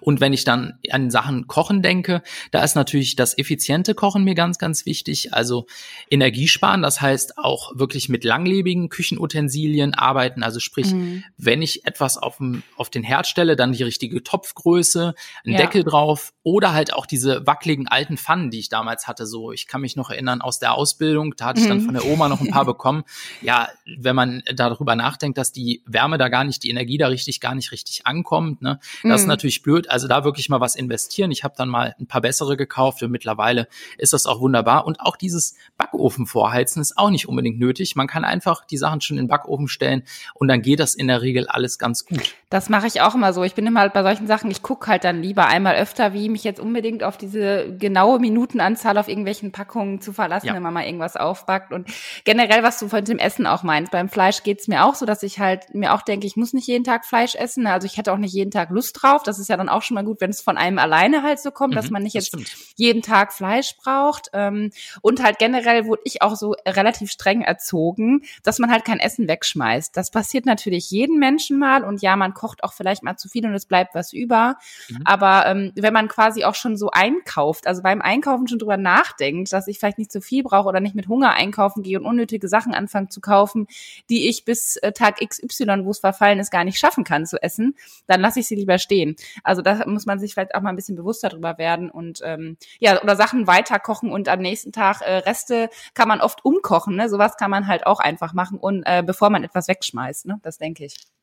Und 0.00 0.20
wenn 0.20 0.32
ich 0.32 0.44
dann 0.44 0.78
an 0.90 1.10
Sachen 1.10 1.46
Kochen 1.46 1.82
denke, 1.82 2.22
da 2.50 2.62
ist 2.62 2.74
natürlich 2.74 3.16
das 3.16 3.36
effiziente 3.36 3.94
Kochen 3.94 4.24
mir 4.24 4.34
ganz, 4.34 4.58
ganz 4.58 4.86
wichtig. 4.86 5.34
Also 5.34 5.66
Energiesparen, 6.10 6.82
das 6.82 7.00
heißt 7.00 7.38
auch 7.38 7.72
wirklich 7.76 8.08
mit 8.08 8.24
langlebigen 8.24 8.88
Küchenutensilien 8.88 9.94
arbeiten. 9.94 10.42
Also 10.42 10.60
sprich, 10.60 10.92
mhm. 10.92 11.24
wenn 11.36 11.62
ich 11.62 11.86
etwas 11.86 12.16
auf, 12.16 12.38
dem, 12.38 12.62
auf 12.76 12.90
den 12.90 13.02
Herd 13.02 13.26
stelle, 13.26 13.56
dann 13.56 13.72
die 13.72 13.82
richtige 13.82 14.22
Topfgröße, 14.22 15.14
ein 15.44 15.52
ja. 15.52 15.58
Deckel 15.58 15.84
drauf 15.84 16.32
oder 16.42 16.72
halt 16.72 16.92
auch 16.92 17.06
diese 17.06 17.46
wackeligen 17.46 17.88
alten 17.88 18.16
Pfannen, 18.16 18.50
die 18.50 18.58
ich 18.58 18.68
damals 18.68 19.06
hatte. 19.06 19.26
So, 19.26 19.52
ich 19.52 19.66
kann 19.66 19.80
mich 19.80 19.96
noch 19.96 20.10
erinnern 20.10 20.40
aus 20.40 20.58
der 20.58 20.74
Ausbildung, 20.74 21.34
da 21.36 21.46
hatte 21.46 21.60
ich 21.60 21.68
dann 21.68 21.78
mhm. 21.78 21.84
von 21.84 21.94
der 21.94 22.06
Oma 22.06 22.28
noch 22.28 22.40
ein 22.40 22.50
paar 22.50 22.64
bekommen. 22.64 23.04
Ja, 23.42 23.68
wenn 23.98 24.16
man 24.16 24.42
darüber 24.54 24.96
nachdenkt, 24.96 25.38
dass 25.38 25.52
die 25.52 25.82
Wärme 25.86 26.18
da 26.18 26.28
gar 26.28 26.44
nicht, 26.44 26.62
die 26.62 26.70
Energie 26.70 26.98
da 26.98 27.08
richtig, 27.08 27.40
gar 27.40 27.54
nicht 27.54 27.72
richtig 27.72 28.06
ankommt, 28.06 28.62
ne, 28.62 28.78
das 28.80 29.02
mhm. 29.02 29.12
ist 29.12 29.26
natürlich 29.26 29.57
richtig 29.58 29.62
blöd. 29.62 29.90
Also 29.90 30.08
da 30.08 30.24
wirklich 30.24 30.48
mal 30.48 30.60
was 30.60 30.76
investieren. 30.76 31.30
Ich 31.30 31.44
habe 31.44 31.54
dann 31.56 31.68
mal 31.68 31.94
ein 31.98 32.06
paar 32.06 32.20
bessere 32.20 32.56
gekauft 32.56 33.02
und 33.02 33.10
mittlerweile 33.10 33.68
ist 33.96 34.12
das 34.12 34.26
auch 34.26 34.40
wunderbar. 34.40 34.86
Und 34.86 35.00
auch 35.00 35.16
dieses 35.16 35.54
Backofen 35.76 36.26
vorheizen 36.26 36.80
ist 36.80 36.96
auch 36.96 37.10
nicht 37.10 37.28
unbedingt 37.28 37.58
nötig. 37.58 37.96
Man 37.96 38.06
kann 38.06 38.24
einfach 38.24 38.64
die 38.64 38.76
Sachen 38.76 39.00
schon 39.00 39.18
in 39.18 39.24
den 39.24 39.28
Backofen 39.28 39.68
stellen 39.68 40.02
und 40.34 40.48
dann 40.48 40.62
geht 40.62 40.80
das 40.80 40.94
in 40.94 41.08
der 41.08 41.22
Regel 41.22 41.48
alles 41.48 41.78
ganz 41.78 42.04
gut. 42.06 42.34
Das 42.50 42.68
mache 42.68 42.86
ich 42.86 43.00
auch 43.00 43.14
immer 43.14 43.32
so. 43.32 43.42
Ich 43.44 43.54
bin 43.54 43.66
immer 43.66 43.80
halt 43.80 43.92
bei 43.92 44.02
solchen 44.02 44.26
Sachen, 44.26 44.50
ich 44.50 44.62
gucke 44.62 44.86
halt 44.86 45.04
dann 45.04 45.22
lieber 45.22 45.46
einmal 45.46 45.76
öfter, 45.76 46.12
wie 46.12 46.28
mich 46.28 46.44
jetzt 46.44 46.60
unbedingt 46.60 47.02
auf 47.02 47.16
diese 47.16 47.76
genaue 47.76 48.18
Minutenanzahl 48.18 48.96
auf 48.98 49.08
irgendwelchen 49.08 49.52
Packungen 49.52 50.00
zu 50.00 50.12
verlassen, 50.12 50.46
ja. 50.46 50.54
wenn 50.54 50.62
man 50.62 50.74
mal 50.74 50.84
irgendwas 50.84 51.16
aufbackt. 51.16 51.72
Und 51.72 51.88
generell, 52.24 52.62
was 52.62 52.78
du 52.78 52.88
von 52.88 53.04
dem 53.04 53.18
Essen 53.18 53.46
auch 53.46 53.62
meinst, 53.62 53.92
beim 53.92 54.08
Fleisch 54.08 54.42
geht 54.42 54.60
es 54.60 54.68
mir 54.68 54.84
auch 54.84 54.94
so, 54.94 55.04
dass 55.04 55.22
ich 55.22 55.38
halt 55.38 55.74
mir 55.74 55.94
auch 55.94 56.02
denke, 56.02 56.26
ich 56.26 56.36
muss 56.36 56.52
nicht 56.52 56.66
jeden 56.66 56.84
Tag 56.84 57.04
Fleisch 57.04 57.34
essen. 57.34 57.66
Also 57.66 57.86
ich 57.86 57.96
hätte 57.96 58.12
auch 58.12 58.18
nicht 58.18 58.34
jeden 58.34 58.50
Tag 58.50 58.70
Lust 58.70 58.98
drauf. 59.00 59.22
Das 59.22 59.38
ist 59.38 59.47
ja 59.48 59.56
dann 59.56 59.68
auch 59.68 59.82
schon 59.82 59.94
mal 59.94 60.04
gut, 60.04 60.20
wenn 60.20 60.30
es 60.30 60.40
von 60.40 60.56
einem 60.56 60.78
alleine 60.78 61.22
halt 61.22 61.40
so 61.40 61.50
kommt, 61.50 61.74
mhm, 61.74 61.76
dass 61.76 61.90
man 61.90 62.02
nicht 62.02 62.14
jetzt 62.14 62.28
stimmt. 62.28 62.50
jeden 62.76 63.02
Tag 63.02 63.32
Fleisch 63.32 63.76
braucht. 63.76 64.30
Ähm, 64.32 64.70
und 65.02 65.22
halt 65.22 65.38
generell 65.38 65.86
wurde 65.86 66.02
ich 66.04 66.22
auch 66.22 66.36
so 66.36 66.54
relativ 66.66 67.10
streng 67.10 67.42
erzogen, 67.42 68.22
dass 68.42 68.58
man 68.58 68.70
halt 68.70 68.84
kein 68.84 69.00
Essen 69.00 69.28
wegschmeißt. 69.28 69.96
Das 69.96 70.10
passiert 70.10 70.46
natürlich 70.46 70.90
jeden 70.90 71.18
Menschen 71.18 71.58
mal 71.58 71.84
und 71.84 72.02
ja, 72.02 72.16
man 72.16 72.34
kocht 72.34 72.64
auch 72.64 72.72
vielleicht 72.72 73.02
mal 73.02 73.16
zu 73.16 73.28
viel 73.28 73.46
und 73.46 73.54
es 73.54 73.66
bleibt 73.66 73.94
was 73.94 74.12
über. 74.12 74.56
Mhm. 74.88 75.02
Aber 75.04 75.46
ähm, 75.46 75.72
wenn 75.74 75.92
man 75.92 76.08
quasi 76.08 76.44
auch 76.44 76.54
schon 76.54 76.76
so 76.76 76.90
einkauft, 76.90 77.66
also 77.66 77.82
beim 77.82 78.02
Einkaufen 78.02 78.48
schon 78.48 78.58
drüber 78.58 78.76
nachdenkt, 78.76 79.52
dass 79.52 79.68
ich 79.68 79.78
vielleicht 79.78 79.98
nicht 79.98 80.12
zu 80.12 80.20
viel 80.20 80.42
brauche 80.42 80.68
oder 80.68 80.80
nicht 80.80 80.94
mit 80.94 81.08
Hunger 81.08 81.32
einkaufen 81.34 81.82
gehe 81.82 81.98
und 81.98 82.06
unnötige 82.06 82.48
Sachen 82.48 82.74
anfange 82.74 83.08
zu 83.08 83.20
kaufen, 83.20 83.66
die 84.10 84.28
ich 84.28 84.44
bis 84.44 84.76
äh, 84.76 84.92
Tag 84.92 85.16
XY, 85.26 85.84
wo 85.84 85.90
es 85.90 85.98
verfallen 85.98 86.38
ist, 86.38 86.50
gar 86.50 86.64
nicht 86.64 86.78
schaffen 86.78 87.04
kann 87.04 87.26
zu 87.26 87.42
essen, 87.42 87.76
dann 88.06 88.20
lasse 88.20 88.40
ich 88.40 88.46
sie 88.46 88.54
lieber 88.54 88.78
stehen. 88.78 89.16
Also 89.42 89.62
da 89.62 89.86
muss 89.86 90.06
man 90.06 90.18
sich 90.18 90.34
vielleicht 90.34 90.54
auch 90.54 90.60
mal 90.60 90.70
ein 90.70 90.76
bisschen 90.76 90.96
bewusster 90.96 91.28
drüber 91.28 91.58
werden 91.58 91.90
und 91.90 92.20
ähm, 92.24 92.56
ja, 92.80 93.00
oder 93.02 93.16
Sachen 93.16 93.46
weiterkochen 93.46 94.10
und 94.10 94.28
am 94.28 94.40
nächsten 94.40 94.72
Tag 94.72 95.00
äh, 95.02 95.18
Reste 95.18 95.70
kann 95.94 96.08
man 96.08 96.20
oft 96.20 96.44
umkochen. 96.44 96.96
Ne? 96.96 97.08
Sowas 97.08 97.36
kann 97.36 97.50
man 97.50 97.66
halt 97.66 97.86
auch 97.86 98.00
einfach 98.00 98.32
machen 98.32 98.58
und 98.58 98.82
äh, 98.84 99.02
bevor 99.04 99.30
man 99.30 99.44
etwas 99.44 99.68
wegschmeißt, 99.68 100.26
ne? 100.26 100.40
Das 100.42 100.58
denke 100.58 100.84
ich. 100.84 101.17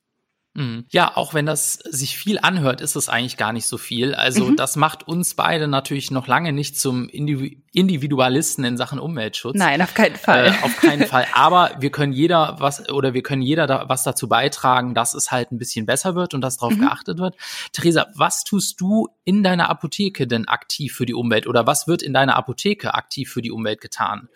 Mhm. 0.56 0.86
Ja, 0.88 1.16
auch 1.16 1.34
wenn 1.34 1.44
das 1.44 1.74
sich 1.74 2.16
viel 2.16 2.38
anhört, 2.40 2.80
ist 2.80 2.96
es 2.96 3.08
eigentlich 3.08 3.36
gar 3.36 3.52
nicht 3.52 3.66
so 3.66 3.76
viel. 3.76 4.14
Also 4.14 4.46
mhm. 4.46 4.56
das 4.56 4.76
macht 4.76 5.06
uns 5.06 5.34
beide 5.34 5.68
natürlich 5.68 6.10
noch 6.10 6.26
lange 6.26 6.52
nicht 6.52 6.80
zum 6.80 7.08
Individualisten 7.10 8.64
in 8.64 8.78
Sachen 8.78 8.98
Umweltschutz. 8.98 9.54
Nein, 9.54 9.82
auf 9.82 9.92
keinen 9.92 10.16
Fall. 10.16 10.46
Äh, 10.46 10.64
auf 10.64 10.76
keinen 10.78 11.06
Fall. 11.06 11.26
Aber 11.34 11.72
wir 11.78 11.90
können 11.90 12.12
jeder 12.12 12.56
was 12.58 12.88
oder 12.88 13.12
wir 13.12 13.22
können 13.22 13.42
jeder 13.42 13.66
da, 13.66 13.84
was 13.88 14.02
dazu 14.02 14.28
beitragen, 14.28 14.94
dass 14.94 15.12
es 15.12 15.30
halt 15.30 15.52
ein 15.52 15.58
bisschen 15.58 15.84
besser 15.84 16.14
wird 16.14 16.32
und 16.32 16.40
dass 16.40 16.56
darauf 16.56 16.74
mhm. 16.74 16.80
geachtet 16.80 17.18
wird. 17.18 17.36
Theresa, 17.72 18.06
was 18.14 18.42
tust 18.44 18.80
du 18.80 19.08
in 19.24 19.42
deiner 19.42 19.68
Apotheke 19.68 20.26
denn 20.26 20.48
aktiv 20.48 20.94
für 20.94 21.04
die 21.04 21.14
Umwelt 21.14 21.46
oder 21.46 21.66
was 21.66 21.86
wird 21.86 22.02
in 22.02 22.14
deiner 22.14 22.36
Apotheke 22.36 22.94
aktiv 22.94 23.30
für 23.30 23.42
die 23.42 23.50
Umwelt 23.50 23.82
getan? 23.82 24.28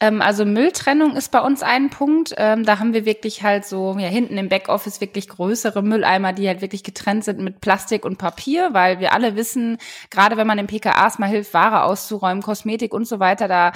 Ähm, 0.00 0.22
also 0.22 0.44
Mülltrennung 0.44 1.16
ist 1.16 1.32
bei 1.32 1.40
uns 1.40 1.62
ein 1.62 1.90
Punkt. 1.90 2.34
Ähm, 2.38 2.64
da 2.64 2.78
haben 2.78 2.94
wir 2.94 3.04
wirklich 3.04 3.42
halt 3.42 3.66
so 3.66 3.96
ja 3.98 4.08
hinten 4.08 4.38
im 4.38 4.48
Backoffice 4.48 5.00
wirklich 5.00 5.28
größere 5.66 5.82
Mülleimer, 5.82 6.32
die 6.32 6.46
halt 6.46 6.60
wirklich 6.60 6.84
getrennt 6.84 7.24
sind 7.24 7.40
mit 7.40 7.60
Plastik 7.60 8.04
und 8.04 8.18
Papier, 8.18 8.68
weil 8.72 9.00
wir 9.00 9.12
alle 9.12 9.34
wissen, 9.34 9.78
gerade 10.10 10.36
wenn 10.36 10.46
man 10.46 10.58
im 10.58 10.66
PKAs 10.66 11.18
mal 11.18 11.26
hilft, 11.26 11.54
Ware 11.54 11.82
auszuräumen, 11.82 12.42
Kosmetik 12.42 12.94
und 12.94 13.06
so 13.06 13.18
weiter, 13.18 13.48
da 13.48 13.72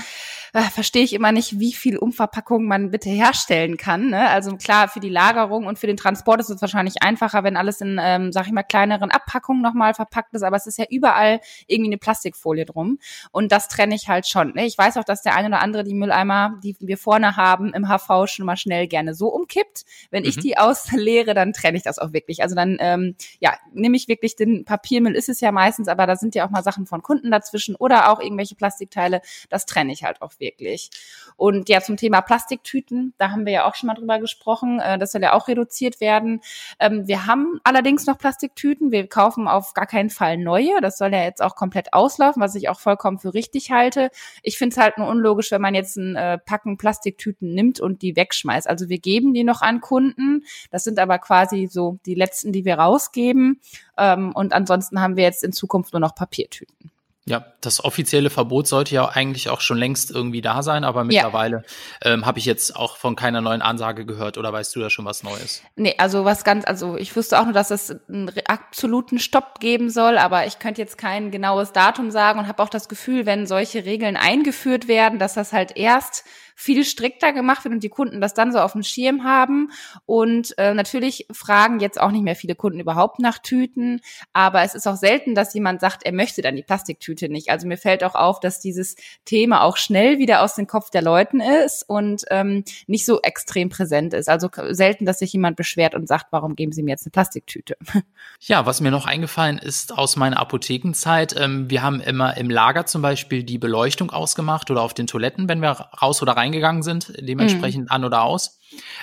äh, 0.53 0.63
verstehe 0.63 1.03
ich 1.03 1.13
immer 1.13 1.33
nicht, 1.33 1.59
wie 1.59 1.73
viel 1.73 1.97
Umverpackung 1.97 2.67
man 2.67 2.91
bitte 2.91 3.11
herstellen 3.11 3.77
kann. 3.77 4.11
Ne? 4.11 4.29
Also 4.29 4.57
klar, 4.57 4.89
für 4.89 5.01
die 5.01 5.09
Lagerung 5.09 5.67
und 5.67 5.79
für 5.79 5.87
den 5.87 5.97
Transport 5.97 6.41
ist 6.41 6.50
es 6.50 6.61
wahrscheinlich 6.61 7.03
einfacher, 7.03 7.43
wenn 7.45 7.57
alles 7.57 7.81
in, 7.81 7.99
ähm, 8.00 8.33
sag 8.33 8.47
ich 8.47 8.53
mal, 8.53 8.62
kleineren 8.62 9.11
Abpackungen 9.11 9.62
nochmal 9.62 9.95
verpackt 9.95 10.35
ist, 10.35 10.43
aber 10.43 10.57
es 10.57 10.67
ist 10.67 10.79
ja 10.79 10.87
überall 10.91 11.41
irgendwie 11.67 11.91
eine 11.91 11.99
Plastikfolie 11.99 12.67
drum. 12.67 12.99
Und 13.33 13.53
das 13.53 13.69
trenne 13.69 13.95
ich 13.95 14.09
halt 14.09 14.26
schon. 14.26 14.53
Ne? 14.55 14.67
Ich 14.67 14.79
weiß 14.79 14.97
auch, 14.97 15.05
dass 15.05 15.23
der 15.23 15.35
eine 15.35 15.49
oder 15.49 15.61
andere 15.61 15.85
die 15.85 15.95
Mülleimer, 15.95 16.59
die 16.62 16.76
wir 16.81 16.99
vorne 16.99 17.37
haben, 17.37 17.73
im 17.73 17.88
HV 17.88 18.26
schon 18.26 18.47
mal 18.47 18.57
schnell 18.57 18.87
gerne 18.87 19.14
so 19.14 19.29
umkippt. 19.29 19.85
Wenn 20.11 20.23
mhm. 20.23 20.29
ich 20.29 20.38
die 20.38 20.59
ausleere, 20.59 21.35
dann 21.35 21.53
trenne 21.53 21.76
ich 21.76 21.80
das 21.83 21.99
auch 21.99 22.13
wirklich. 22.13 22.43
Also 22.43 22.55
dann, 22.55 22.77
ähm, 22.81 23.17
ja, 23.39 23.55
nehme 23.73 23.97
ich 23.97 24.09
wirklich 24.09 24.37
den 24.37 24.65
Papiermüll, 24.65 25.15
ist 25.15 25.29
es 25.29 25.41
ja 25.41 25.53
meistens, 25.53 25.89
aber 25.89 26.07
da 26.07 26.17
sind 26.17 26.35
ja 26.35 26.47
auch 26.47 26.51
mal 26.51 26.63
Sachen 26.63 26.87
von 26.87 27.03
Kunden 27.03 27.31
dazwischen 27.31 27.77
oder 27.77 28.11
auch 28.11 28.21
irgendwelche 28.21 28.55
Plastikteile. 28.55 29.21
Das 29.49 29.67
trenne 29.67 29.93
ich 29.93 30.05
halt 30.05 30.23
auch 30.23 30.33
wirklich. 30.39 30.91
Und 31.37 31.69
ja, 31.69 31.81
zum 31.81 31.97
Thema 31.97 32.21
Plastiktüten, 32.21 33.15
da 33.19 33.31
haben 33.31 33.47
wir 33.47 33.53
ja 33.53 33.69
auch 33.69 33.75
schon 33.75 33.87
mal 33.87 33.95
drüber 33.95 34.19
gesprochen. 34.19 34.81
Äh, 34.81 34.99
das 34.99 35.13
soll 35.13 35.23
ja 35.23 35.33
auch 35.33 35.49
reduziert 35.49 36.01
werden. 36.01 36.41
Ähm, 36.79 37.07
wir 37.07 37.27
haben 37.27 37.61
allerdings 37.65 38.07
noch 38.07 38.19
Plastiktüten. 38.19 38.93
Wir 38.93 39.07
kaufen 39.09 39.49
auf 39.49 39.75
gar 39.75 39.87
keinen 39.87 40.11
Fall 40.11 40.37
neue. 40.37 40.81
Das 40.81 40.99
soll 40.99 41.13
ja 41.13 41.23
jetzt 41.23 41.43
auch 41.43 41.57
komplett 41.57 41.93
auslaufen, 41.93 42.43
was 42.43 42.55
ich 42.55 42.69
auch 42.69 42.81
vollkommen 42.81 43.19
für 43.19 43.35
richtig 43.35 43.71
halte. 43.71 44.11
Ich 44.43 44.59
finde 44.59 44.75
es 44.75 44.79
halt 44.79 44.99
nur 44.99 45.09
unlogisch, 45.09 45.51
wenn 45.51 45.61
man 45.61 45.75
jetzt 45.75 45.97
ein 45.97 46.17
äh, 46.17 46.39
Packen 46.39 46.77
Plastiktüten 46.77 47.55
nimmt 47.55 47.81
und 47.81 48.03
die 48.03 48.17
wegschmeißt. 48.17 48.69
Also 48.69 48.89
wir 48.89 48.99
geben 48.99 49.35
die 49.35 49.45
noch 49.45 49.63
an 49.63 49.81
Kunden. 49.81 50.45
Das 50.71 50.85
sind 50.85 50.99
aber 50.99 51.19
quasi 51.19 51.60
so 51.67 51.99
die 52.07 52.14
letzten, 52.14 52.52
die 52.52 52.64
wir 52.64 52.76
rausgeben. 52.76 53.61
Ähm, 53.97 54.33
und 54.35 54.52
ansonsten 54.52 55.00
haben 55.00 55.17
wir 55.17 55.25
jetzt 55.25 55.45
in 55.45 55.52
Zukunft 55.52 55.93
nur 55.93 56.00
noch 56.00 56.14
Papiertüten. 56.14 56.90
Ja, 57.26 57.45
das 57.61 57.85
offizielle 57.85 58.29
Verbot 58.29 58.67
sollte 58.67 58.95
ja 58.95 59.09
eigentlich 59.09 59.50
auch 59.50 59.61
schon 59.61 59.76
längst 59.76 60.11
irgendwie 60.11 60.40
da 60.40 60.64
sein, 60.64 60.83
aber 60.83 61.05
mittlerweile 61.05 61.62
ja. 62.02 62.14
ähm, 62.14 62.26
habe 62.26 62.40
ich 62.40 62.45
jetzt 62.45 62.75
auch 62.75 62.97
von 62.97 63.14
keiner 63.14 63.40
neuen 63.40 63.62
Ansage 63.62 64.05
gehört 64.05 64.37
oder 64.37 64.52
weißt 64.52 64.75
du 64.75 64.81
da 64.81 64.90
schon 64.90 65.05
was 65.05 65.23
Neues? 65.23 65.62
Nee, 65.76 65.95
also 65.99 66.25
was 66.25 66.43
ganz, 66.43 66.64
also 66.64 66.97
ich 66.97 67.14
wusste 67.14 67.38
auch 67.38 67.45
nur, 67.45 67.52
dass 67.52 67.71
es 67.71 67.95
einen 68.09 68.33
absoluten 68.47 69.21
Stopp 69.21 69.61
geben 69.61 69.90
soll, 69.90 70.19
aber 70.19 70.47
ich 70.47 70.59
könnte 70.59 70.81
jetzt 70.81 70.97
kein 70.99 71.31
genaues 71.31 71.73
Datum 71.73 72.11
sagen 72.11 72.40
und 72.40 72.49
habe 72.49 72.62
auch 72.62 72.71
das 72.71 72.88
Gefühl, 72.88 73.26
wenn 73.26 73.47
solche 73.47 73.85
Regeln 73.85 74.17
eingeführt 74.17 74.88
werden, 74.88 75.19
dass 75.19 75.35
das 75.35 75.52
halt 75.52 75.76
erst 75.76 76.25
viel 76.61 76.85
strikter 76.85 77.33
gemacht 77.33 77.64
wird 77.64 77.73
und 77.73 77.83
die 77.83 77.88
Kunden 77.88 78.21
das 78.21 78.35
dann 78.35 78.52
so 78.52 78.59
auf 78.59 78.73
dem 78.73 78.83
Schirm 78.83 79.25
haben. 79.25 79.71
Und 80.05 80.57
äh, 80.59 80.75
natürlich 80.75 81.26
fragen 81.33 81.81
jetzt 81.81 81.99
auch 81.99 82.11
nicht 82.11 82.23
mehr 82.23 82.37
viele 82.37 82.55
Kunden 82.55 82.81
überhaupt 82.81 83.19
nach 83.19 83.38
Tüten, 83.38 84.02
aber 84.35 84.61
es 84.62 84.75
ist 84.75 84.87
auch 84.87 84.97
selten, 84.97 85.35
dass 85.35 85.55
jemand 85.55 85.81
sagt, 85.81 86.02
er 86.02 86.12
möchte 86.12 86.43
dann 86.43 86.57
die 86.57 86.62
Plastiktüte 86.62 87.31
nicht. 87.31 87.49
Also 87.49 87.67
mir 87.67 87.79
fällt 87.79 88.05
auch 88.05 88.14
auf, 88.14 88.40
dass 88.40 88.61
dieses 88.61 88.97
Thema 89.25 89.62
auch 89.62 89.79
schnell 89.79 90.19
wieder 90.19 90.43
aus 90.43 90.55
dem 90.55 90.67
Kopf 90.67 90.90
der 90.90 91.00
Leuten 91.00 91.40
ist 91.40 91.83
und 91.88 92.25
ähm, 92.29 92.62
nicht 92.87 93.07
so 93.07 93.23
extrem 93.23 93.71
präsent 93.71 94.12
ist. 94.12 94.29
Also 94.29 94.50
selten, 94.69 95.07
dass 95.07 95.21
sich 95.21 95.33
jemand 95.33 95.57
beschwert 95.57 95.95
und 95.95 96.07
sagt, 96.07 96.26
warum 96.31 96.57
geben 96.57 96.73
Sie 96.73 96.83
mir 96.83 96.90
jetzt 96.90 97.07
eine 97.07 97.12
Plastiktüte? 97.12 97.76
Ja, 98.43 98.64
was 98.64 98.81
mir 98.81 98.90
noch 98.90 99.07
eingefallen 99.07 99.59
ist 99.59 99.97
aus 99.97 100.17
meiner 100.17 100.38
Apothekenzeit, 100.38 101.35
ähm, 101.38 101.69
wir 101.69 101.83
haben 101.83 102.00
immer 102.00 102.37
im 102.37 102.49
Lager 102.49 102.87
zum 102.87 103.02
Beispiel 103.02 103.45
die 103.45 103.59
Beleuchtung 103.59 104.11
ausgemacht 104.11 104.71
oder 104.71 104.83
auf 104.83 104.95
den 104.95 105.07
Toiletten, 105.07 105.49
wenn 105.49 105.61
wir 105.61 105.71
raus 105.71 106.23
oder 106.23 106.37
reingegangen 106.50 106.83
sind, 106.83 107.12
dementsprechend 107.19 107.85
mhm. 107.85 107.90
an 107.90 108.04
oder 108.04 108.23
aus. 108.23 108.59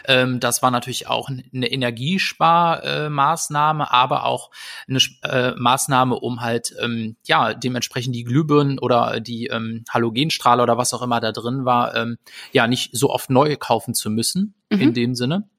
Ähm, 0.06 0.40
das 0.40 0.62
war 0.62 0.70
natürlich 0.72 1.08
auch 1.08 1.28
eine 1.30 1.68
Energiesparmaßnahme, 1.68 3.84
äh, 3.84 3.88
aber 3.90 4.26
auch 4.26 4.52
eine 4.88 5.00
äh, 5.24 5.52
Maßnahme, 5.58 6.16
um 6.16 6.40
halt 6.42 6.74
ähm, 6.82 7.18
ja 7.26 7.54
dementsprechend 7.54 8.16
die 8.16 8.24
Glühbirnen 8.24 8.80
oder 8.80 9.20
die 9.20 9.48
ähm, 9.48 9.84
Halogenstrahler 9.90 10.64
oder 10.64 10.78
was 10.78 10.94
auch 10.94 11.02
immer 11.02 11.20
da 11.20 11.34
drin 11.34 11.66
war, 11.66 11.94
ähm, 11.96 12.18
ja 12.52 12.68
nicht 12.68 12.96
so 12.96 13.10
oft 13.10 13.30
neu 13.30 13.58
kaufen 13.58 13.94
zu 13.94 14.10
müssen 14.10 14.56
mhm. 14.70 14.80
in 14.80 14.94
dem 14.94 15.16
Sinne. 15.16 15.50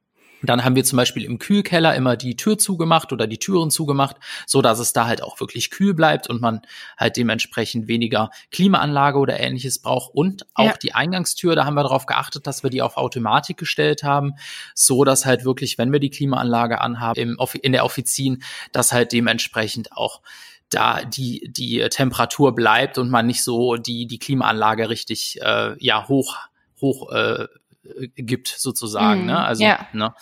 Dann 0.42 0.64
haben 0.64 0.76
wir 0.76 0.84
zum 0.84 0.96
Beispiel 0.96 1.24
im 1.24 1.38
Kühlkeller 1.38 1.94
immer 1.94 2.16
die 2.16 2.36
Tür 2.36 2.58
zugemacht 2.58 3.12
oder 3.12 3.26
die 3.26 3.38
Türen 3.38 3.70
zugemacht, 3.70 4.16
so 4.46 4.62
dass 4.62 4.78
es 4.78 4.92
da 4.92 5.06
halt 5.06 5.22
auch 5.22 5.40
wirklich 5.40 5.70
kühl 5.70 5.94
bleibt 5.94 6.28
und 6.28 6.40
man 6.40 6.62
halt 6.96 7.16
dementsprechend 7.16 7.88
weniger 7.88 8.30
Klimaanlage 8.52 9.18
oder 9.18 9.40
ähnliches 9.40 9.80
braucht. 9.80 10.14
Und 10.14 10.46
auch 10.54 10.64
ja. 10.64 10.74
die 10.82 10.94
Eingangstür, 10.94 11.56
da 11.56 11.64
haben 11.64 11.74
wir 11.74 11.82
darauf 11.82 12.06
geachtet, 12.06 12.46
dass 12.46 12.62
wir 12.62 12.70
die 12.70 12.82
auf 12.82 12.96
Automatik 12.96 13.56
gestellt 13.56 14.02
haben, 14.02 14.34
so 14.74 15.04
dass 15.04 15.26
halt 15.26 15.44
wirklich, 15.44 15.78
wenn 15.78 15.92
wir 15.92 16.00
die 16.00 16.10
Klimaanlage 16.10 16.80
anhaben 16.80 17.20
im, 17.20 17.38
in 17.62 17.72
der 17.72 17.84
Offizin, 17.84 18.42
dass 18.72 18.92
halt 18.92 19.12
dementsprechend 19.12 19.92
auch 19.92 20.20
da 20.70 21.02
die 21.02 21.50
die 21.50 21.78
Temperatur 21.88 22.54
bleibt 22.54 22.98
und 22.98 23.10
man 23.10 23.26
nicht 23.26 23.42
so 23.42 23.76
die 23.76 24.06
die 24.06 24.18
Klimaanlage 24.18 24.90
richtig 24.90 25.40
äh, 25.40 25.74
ja 25.78 26.08
hoch 26.08 26.36
hoch 26.80 27.10
äh, 27.10 27.46
äh, 27.96 28.08
gibt 28.16 28.48
sozusagen. 28.48 29.24
Mm, 29.24 29.26
ne? 29.26 29.38
Also 29.38 29.64
ja. 29.64 29.86
Ne? 29.92 30.14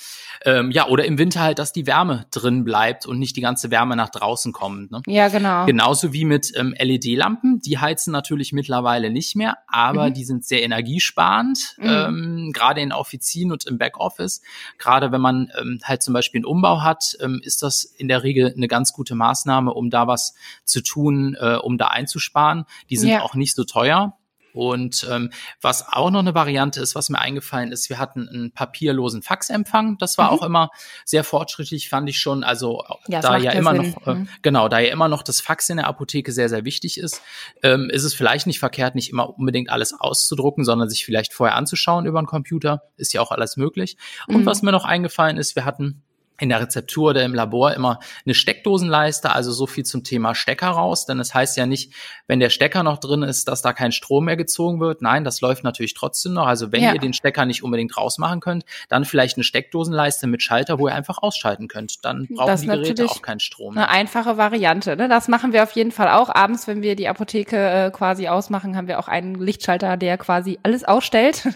Ähm, 0.44 0.70
ja, 0.70 0.86
oder 0.88 1.04
im 1.04 1.18
Winter 1.18 1.40
halt, 1.40 1.58
dass 1.58 1.72
die 1.72 1.86
Wärme 1.86 2.26
drin 2.30 2.64
bleibt 2.64 3.06
und 3.06 3.18
nicht 3.18 3.36
die 3.36 3.40
ganze 3.40 3.70
Wärme 3.70 3.96
nach 3.96 4.10
draußen 4.10 4.52
kommt. 4.52 4.90
Ne? 4.90 5.02
Ja, 5.06 5.28
genau. 5.28 5.66
Genauso 5.66 6.12
wie 6.12 6.24
mit 6.24 6.52
ähm, 6.56 6.74
LED-Lampen, 6.78 7.60
die 7.60 7.78
heizen 7.78 8.12
natürlich 8.12 8.52
mittlerweile 8.52 9.10
nicht 9.10 9.36
mehr, 9.36 9.58
aber 9.66 10.10
mhm. 10.10 10.14
die 10.14 10.24
sind 10.24 10.44
sehr 10.44 10.62
energiesparend, 10.62 11.76
mhm. 11.78 11.86
ähm, 11.86 12.52
gerade 12.52 12.80
in 12.80 12.92
Offizien 12.92 13.52
und 13.52 13.66
im 13.66 13.78
Backoffice. 13.78 14.42
Gerade 14.78 15.12
wenn 15.12 15.20
man 15.20 15.50
ähm, 15.60 15.80
halt 15.84 16.02
zum 16.02 16.14
Beispiel 16.14 16.40
einen 16.40 16.46
Umbau 16.46 16.82
hat, 16.82 17.16
ähm, 17.20 17.40
ist 17.42 17.62
das 17.62 17.84
in 17.84 18.08
der 18.08 18.22
Regel 18.22 18.52
eine 18.56 18.68
ganz 18.68 18.92
gute 18.92 19.14
Maßnahme, 19.14 19.72
um 19.72 19.90
da 19.90 20.06
was 20.06 20.34
zu 20.64 20.82
tun, 20.82 21.36
äh, 21.38 21.56
um 21.56 21.78
da 21.78 21.88
einzusparen. 21.88 22.64
Die 22.90 22.96
sind 22.96 23.10
ja. 23.10 23.22
auch 23.22 23.34
nicht 23.34 23.54
so 23.54 23.64
teuer. 23.64 24.16
Und 24.56 25.06
ähm, 25.10 25.30
was 25.60 25.86
auch 25.86 26.10
noch 26.10 26.20
eine 26.20 26.34
Variante 26.34 26.80
ist, 26.80 26.94
was 26.94 27.10
mir 27.10 27.18
eingefallen 27.18 27.72
ist, 27.72 27.90
wir 27.90 27.98
hatten 27.98 28.26
einen 28.26 28.52
papierlosen 28.52 29.20
Faxempfang. 29.20 29.98
Das 29.98 30.16
war 30.16 30.32
mhm. 30.32 30.38
auch 30.38 30.42
immer 30.42 30.70
sehr 31.04 31.24
fortschrittlich, 31.24 31.90
fand 31.90 32.08
ich 32.08 32.18
schon. 32.18 32.42
Also 32.42 32.82
ja, 33.06 33.20
da 33.20 33.36
ja 33.36 33.52
immer 33.52 33.72
Sinn. 33.72 33.90
noch, 33.90 34.06
äh, 34.06 34.14
mhm. 34.14 34.28
genau, 34.40 34.68
da 34.68 34.78
ja 34.78 34.90
immer 34.90 35.08
noch 35.08 35.22
das 35.22 35.42
Fax 35.42 35.68
in 35.68 35.76
der 35.76 35.86
Apotheke 35.86 36.32
sehr, 36.32 36.48
sehr 36.48 36.64
wichtig 36.64 36.98
ist, 36.98 37.20
ähm, 37.62 37.90
ist 37.90 38.04
es 38.04 38.14
vielleicht 38.14 38.46
nicht 38.46 38.58
verkehrt, 38.58 38.94
nicht 38.94 39.10
immer 39.10 39.38
unbedingt 39.38 39.68
alles 39.68 39.92
auszudrucken, 39.92 40.64
sondern 40.64 40.88
sich 40.88 41.04
vielleicht 41.04 41.34
vorher 41.34 41.54
anzuschauen 41.54 42.06
über 42.06 42.18
einen 42.18 42.26
Computer. 42.26 42.82
Ist 42.96 43.12
ja 43.12 43.20
auch 43.20 43.32
alles 43.32 43.58
möglich. 43.58 43.98
Und 44.26 44.40
mhm. 44.40 44.46
was 44.46 44.62
mir 44.62 44.72
noch 44.72 44.86
eingefallen 44.86 45.36
ist, 45.36 45.54
wir 45.54 45.66
hatten 45.66 46.02
in 46.40 46.48
der 46.48 46.60
Rezeptur 46.60 47.10
oder 47.10 47.24
im 47.24 47.34
Labor 47.34 47.74
immer 47.74 48.00
eine 48.24 48.34
Steckdosenleiste, 48.34 49.30
also 49.30 49.52
so 49.52 49.66
viel 49.66 49.84
zum 49.84 50.02
Thema 50.02 50.34
Stecker 50.34 50.68
raus, 50.68 51.04
denn 51.06 51.20
es 51.20 51.26
das 51.26 51.34
heißt 51.34 51.56
ja 51.56 51.66
nicht, 51.66 51.92
wenn 52.28 52.38
der 52.38 52.50
Stecker 52.50 52.82
noch 52.82 52.98
drin 52.98 53.22
ist, 53.22 53.48
dass 53.48 53.62
da 53.62 53.72
kein 53.72 53.90
Strom 53.90 54.26
mehr 54.26 54.36
gezogen 54.36 54.80
wird. 54.80 55.02
Nein, 55.02 55.24
das 55.24 55.40
läuft 55.40 55.64
natürlich 55.64 55.94
trotzdem 55.94 56.34
noch. 56.34 56.46
Also 56.46 56.70
wenn 56.70 56.82
ja. 56.82 56.92
ihr 56.92 57.00
den 57.00 57.12
Stecker 57.12 57.46
nicht 57.46 57.64
unbedingt 57.64 57.96
rausmachen 57.96 58.40
könnt, 58.40 58.64
dann 58.88 59.04
vielleicht 59.04 59.36
eine 59.36 59.44
Steckdosenleiste 59.44 60.26
mit 60.26 60.42
Schalter, 60.42 60.78
wo 60.78 60.86
ihr 60.86 60.94
einfach 60.94 61.18
ausschalten 61.18 61.66
könnt. 61.66 62.04
Dann 62.04 62.28
brauchen 62.28 62.46
das 62.46 62.60
die 62.60 62.68
Geräte 62.68 63.06
auch 63.06 63.22
keinen 63.22 63.40
Strom. 63.40 63.76
Eine 63.76 63.88
einfache 63.88 64.36
Variante. 64.36 64.96
Ne? 64.96 65.08
Das 65.08 65.28
machen 65.28 65.52
wir 65.52 65.62
auf 65.64 65.72
jeden 65.72 65.92
Fall 65.92 66.08
auch. 66.08 66.32
Abends, 66.32 66.66
wenn 66.68 66.82
wir 66.82 66.94
die 66.94 67.08
Apotheke 67.08 67.56
äh, 67.56 67.90
quasi 67.90 68.28
ausmachen, 68.28 68.76
haben 68.76 68.86
wir 68.86 68.98
auch 68.98 69.08
einen 69.08 69.34
Lichtschalter, 69.34 69.96
der 69.96 70.18
quasi 70.18 70.58
alles 70.62 70.84
ausstellt. 70.84 71.48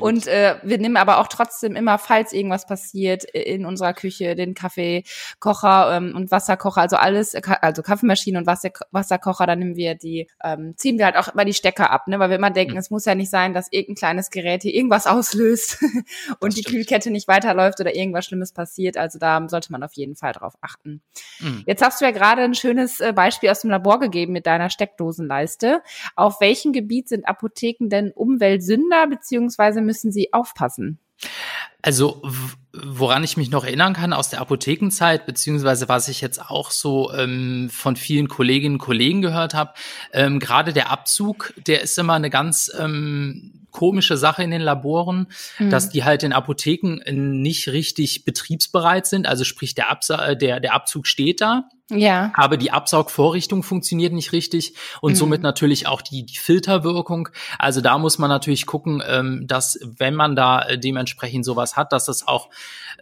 Und 0.00 0.26
äh, 0.26 0.56
wir 0.62 0.78
nehmen 0.78 0.96
aber 0.96 1.18
auch 1.18 1.28
trotzdem 1.28 1.76
immer, 1.76 1.98
falls 1.98 2.32
irgendwas 2.32 2.66
passiert, 2.66 3.24
in 3.24 3.64
unserer 3.64 3.94
Küche 3.94 4.23
Küche, 4.24 4.34
den 4.34 4.54
Kaffeekocher 4.54 5.96
ähm, 5.96 6.14
und 6.16 6.30
Wasserkocher, 6.30 6.80
also 6.80 6.96
alles, 6.96 7.34
also 7.34 7.82
Kaffeemaschine 7.82 8.38
und 8.38 8.46
Wasser, 8.46 8.70
Wasserkocher, 8.90 9.46
dann 9.46 9.58
nehmen 9.58 9.76
wir 9.76 9.94
die, 9.94 10.28
ähm, 10.42 10.74
ziehen 10.76 10.98
wir 10.98 11.06
halt 11.06 11.16
auch 11.16 11.28
immer 11.28 11.44
die 11.44 11.54
Stecker 11.54 11.90
ab, 11.90 12.08
ne? 12.08 12.18
weil 12.18 12.30
wir 12.30 12.36
immer 12.36 12.50
denken, 12.50 12.72
mhm. 12.72 12.78
es 12.78 12.90
muss 12.90 13.04
ja 13.04 13.14
nicht 13.14 13.30
sein, 13.30 13.54
dass 13.54 13.68
irgendein 13.70 13.96
kleines 13.96 14.30
Gerät 14.30 14.62
hier 14.62 14.74
irgendwas 14.74 15.06
auslöst 15.06 15.82
und 16.40 16.56
die. 16.56 16.64
Kühlkette 16.64 17.10
nicht 17.10 17.28
weiterläuft 17.28 17.78
oder 17.80 17.94
irgendwas 17.94 18.24
Schlimmes 18.24 18.52
passiert. 18.52 18.96
Also 18.96 19.18
da 19.18 19.46
sollte 19.48 19.70
man 19.70 19.82
auf 19.82 19.92
jeden 19.92 20.16
Fall 20.16 20.32
drauf 20.32 20.54
achten. 20.62 21.02
Mhm. 21.40 21.62
Jetzt 21.66 21.82
hast 21.82 22.00
du 22.00 22.06
ja 22.06 22.10
gerade 22.10 22.42
ein 22.42 22.54
schönes 22.54 23.00
äh, 23.00 23.12
Beispiel 23.12 23.50
aus 23.50 23.60
dem 23.60 23.70
Labor 23.70 24.00
gegeben 24.00 24.32
mit 24.32 24.46
deiner 24.46 24.70
Steckdosenleiste. 24.70 25.82
Auf 26.16 26.40
welchem 26.40 26.72
Gebiet 26.72 27.08
sind 27.08 27.28
Apotheken 27.28 27.90
denn 27.90 28.12
Umweltsünder 28.12 29.06
beziehungsweise 29.08 29.82
müssen 29.82 30.10
sie 30.10 30.32
aufpassen? 30.32 30.98
Also 31.82 32.22
woran 32.82 33.24
ich 33.24 33.36
mich 33.36 33.50
noch 33.50 33.64
erinnern 33.64 33.92
kann 33.92 34.12
aus 34.12 34.30
der 34.30 34.40
Apothekenzeit, 34.40 35.26
beziehungsweise 35.26 35.88
was 35.88 36.08
ich 36.08 36.20
jetzt 36.20 36.40
auch 36.40 36.70
so 36.70 37.12
ähm, 37.12 37.70
von 37.70 37.96
vielen 37.96 38.28
Kolleginnen 38.28 38.76
und 38.76 38.80
Kollegen 38.80 39.22
gehört 39.22 39.54
habe, 39.54 39.74
ähm, 40.12 40.40
gerade 40.40 40.72
der 40.72 40.90
Abzug, 40.90 41.54
der 41.66 41.82
ist 41.82 41.98
immer 41.98 42.14
eine 42.14 42.30
ganz 42.30 42.70
ähm, 42.78 43.64
komische 43.70 44.16
Sache 44.16 44.42
in 44.42 44.50
den 44.50 44.62
Laboren, 44.62 45.26
mhm. 45.58 45.70
dass 45.70 45.90
die 45.90 46.04
halt 46.04 46.22
in 46.22 46.32
Apotheken 46.32 47.00
nicht 47.10 47.68
richtig 47.68 48.24
betriebsbereit 48.24 49.06
sind. 49.06 49.26
Also 49.26 49.44
sprich, 49.44 49.74
der, 49.74 49.90
Absa 49.90 50.28
äh, 50.28 50.36
der, 50.36 50.60
der 50.60 50.74
Abzug 50.74 51.06
steht 51.06 51.40
da. 51.40 51.68
Ja. 51.90 52.32
Aber 52.34 52.56
die 52.56 52.70
Absaugvorrichtung 52.70 53.62
funktioniert 53.62 54.14
nicht 54.14 54.32
richtig 54.32 54.74
und 55.02 55.12
mhm. 55.12 55.16
somit 55.16 55.42
natürlich 55.42 55.86
auch 55.86 56.00
die, 56.00 56.24
die 56.24 56.38
Filterwirkung. 56.38 57.28
Also 57.58 57.82
da 57.82 57.98
muss 57.98 58.18
man 58.18 58.30
natürlich 58.30 58.64
gucken, 58.64 59.02
ähm, 59.06 59.46
dass 59.46 59.78
wenn 59.82 60.14
man 60.14 60.34
da 60.34 60.62
äh, 60.62 60.78
dementsprechend 60.78 61.44
sowas 61.44 61.76
hat, 61.76 61.92
dass 61.92 62.06
das 62.06 62.26
auch 62.26 62.48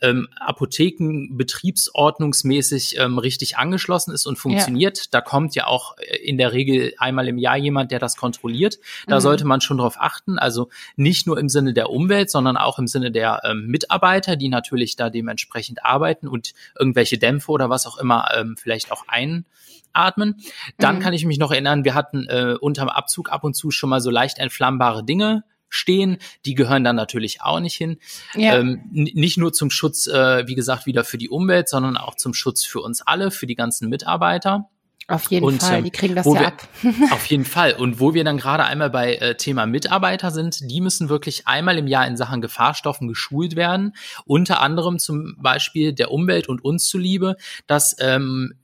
ähm, 0.01 0.27
Apotheken 0.41 1.29
betriebsordnungsmäßig 1.37 2.99
ähm, 2.99 3.19
richtig 3.19 3.57
angeschlossen 3.57 4.13
ist 4.13 4.27
und 4.27 4.37
funktioniert. 4.37 4.99
Ja. 4.99 5.05
Da 5.13 5.21
kommt 5.21 5.55
ja 5.55 5.69
auch 5.69 5.97
äh, 5.99 6.17
in 6.17 6.37
der 6.37 6.53
Regel 6.53 6.93
einmal 6.99 7.29
im 7.29 7.39
Jahr 7.39 7.57
jemand, 7.57 7.93
der 7.93 8.01
das 8.01 8.17
kontrolliert. 8.17 8.79
Da 9.07 9.17
mhm. 9.17 9.21
sollte 9.21 9.45
man 9.45 9.61
schon 9.61 9.79
drauf 9.79 9.95
achten. 10.01 10.41
Also 10.41 10.71
nicht 10.97 11.29
nur 11.29 11.39
im 11.39 11.49
Sinne 11.49 11.73
der 11.73 11.91
Umwelt, 11.91 12.33
sondern 12.33 12.57
auch 12.57 12.81
im 12.81 12.89
Sinne 12.89 13.13
der 13.13 13.43
ähm, 13.45 13.69
Mitarbeiter, 13.69 14.35
die 14.35 14.49
natürlich 14.49 14.97
da 14.97 15.09
dementsprechend 15.09 15.85
arbeiten 15.85 16.27
und 16.27 16.53
irgendwelche 16.77 17.17
Dämpfe 17.17 17.53
oder 17.53 17.71
was 17.71 17.87
auch 17.87 17.99
immer 17.99 18.27
ähm, 18.35 18.57
vielleicht 18.59 18.72
vielleicht 18.73 18.91
auch 18.93 19.05
einatmen. 19.09 20.37
Dann 20.79 20.97
mhm. 20.97 21.01
kann 21.01 21.13
ich 21.13 21.25
mich 21.25 21.39
noch 21.39 21.51
erinnern, 21.51 21.85
wir 21.85 21.95
hatten 21.95 22.27
äh, 22.27 22.57
unterm 22.59 22.89
Abzug 22.89 23.31
ab 23.31 23.45
und 23.45 23.55
zu 23.55 23.71
schon 23.71 23.91
mal 23.91 24.01
so 24.01 24.11
leicht 24.11 24.39
entflammbare 24.39 25.05
Dinge 25.05 25.45
stehen. 25.69 26.19
Die 26.45 26.55
gehören 26.55 26.85
dann 26.85 26.97
natürlich 26.97 27.43
auch 27.43 27.61
nicht 27.61 27.77
hin. 27.77 27.99
Ja. 28.35 28.59
Ähm, 28.59 28.83
nicht 28.93 29.39
nur 29.39 29.53
zum 29.53 29.71
Schutz, 29.71 30.07
äh, 30.07 30.47
wie 30.47 30.55
gesagt, 30.55 30.87
wieder 30.87 31.05
für 31.05 31.19
die 31.19 31.29
Umwelt, 31.29 31.69
sondern 31.69 31.97
auch 31.97 32.15
zum 32.15 32.35
Schutz 32.35 32.65
für 32.65 32.81
uns 32.81 33.03
alle, 33.03 33.31
für 33.31 33.47
die 33.47 33.55
ganzen 33.57 33.89
Mitarbeiter. 33.89 34.69
Auf 35.09 35.31
jeden 35.31 35.45
und, 35.45 35.63
Fall, 35.63 35.79
ähm, 35.79 35.85
die 35.85 35.91
kriegen 35.91 36.15
das 36.15 36.27
ja 36.27 36.33
wir, 36.33 36.47
ab. 36.47 36.69
auf 37.11 37.27
jeden 37.27 37.45
Fall. 37.45 37.75
Und 37.75 38.01
wo 38.01 38.15
wir 38.15 38.25
dann 38.25 38.39
gerade 38.39 38.65
einmal 38.65 38.91
bei 38.91 39.17
äh, 39.17 39.37
Thema 39.37 39.67
Mitarbeiter 39.67 40.31
sind, 40.31 40.71
die 40.71 40.81
müssen 40.81 41.09
wirklich 41.09 41.47
einmal 41.47 41.79
im 41.79 41.87
Jahr 41.87 42.07
in 42.07 42.17
Sachen 42.17 42.41
Gefahrstoffen 42.41 43.09
geschult 43.09 43.57
werden. 43.57 43.95
Unter 44.25 44.61
anderem 44.61 44.99
zum 44.99 45.37
Beispiel 45.39 45.93
der 45.93 46.11
Umwelt 46.11 46.49
und 46.49 46.65
uns 46.65 46.89
zuliebe, 46.89 47.37
dass 47.67 47.97
ähm, 47.99 48.55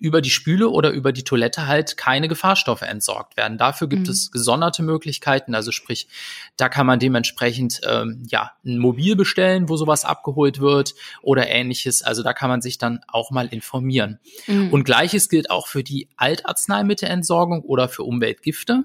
über 0.00 0.22
die 0.22 0.30
Spüle 0.30 0.70
oder 0.70 0.90
über 0.90 1.12
die 1.12 1.24
Toilette 1.24 1.66
halt 1.66 1.98
keine 1.98 2.26
Gefahrstoffe 2.26 2.82
entsorgt 2.82 3.36
werden. 3.36 3.58
Dafür 3.58 3.86
gibt 3.86 4.06
mhm. 4.06 4.12
es 4.12 4.30
gesonderte 4.30 4.82
Möglichkeiten. 4.82 5.54
Also 5.54 5.72
sprich, 5.72 6.08
da 6.56 6.70
kann 6.70 6.86
man 6.86 6.98
dementsprechend 6.98 7.82
ähm, 7.86 8.22
ja 8.28 8.52
ein 8.64 8.78
Mobil 8.78 9.14
bestellen, 9.14 9.68
wo 9.68 9.76
sowas 9.76 10.06
abgeholt 10.06 10.58
wird 10.58 10.94
oder 11.20 11.48
ähnliches. 11.48 12.02
Also 12.02 12.22
da 12.22 12.32
kann 12.32 12.48
man 12.48 12.62
sich 12.62 12.78
dann 12.78 13.00
auch 13.08 13.30
mal 13.30 13.48
informieren. 13.48 14.18
Mhm. 14.46 14.72
Und 14.72 14.84
gleiches 14.84 15.28
gilt 15.28 15.50
auch 15.50 15.66
für 15.66 15.84
die 15.84 16.08
Altarzneimittelentsorgung 16.16 17.60
oder 17.60 17.90
für 17.90 18.02
Umweltgifte. 18.02 18.84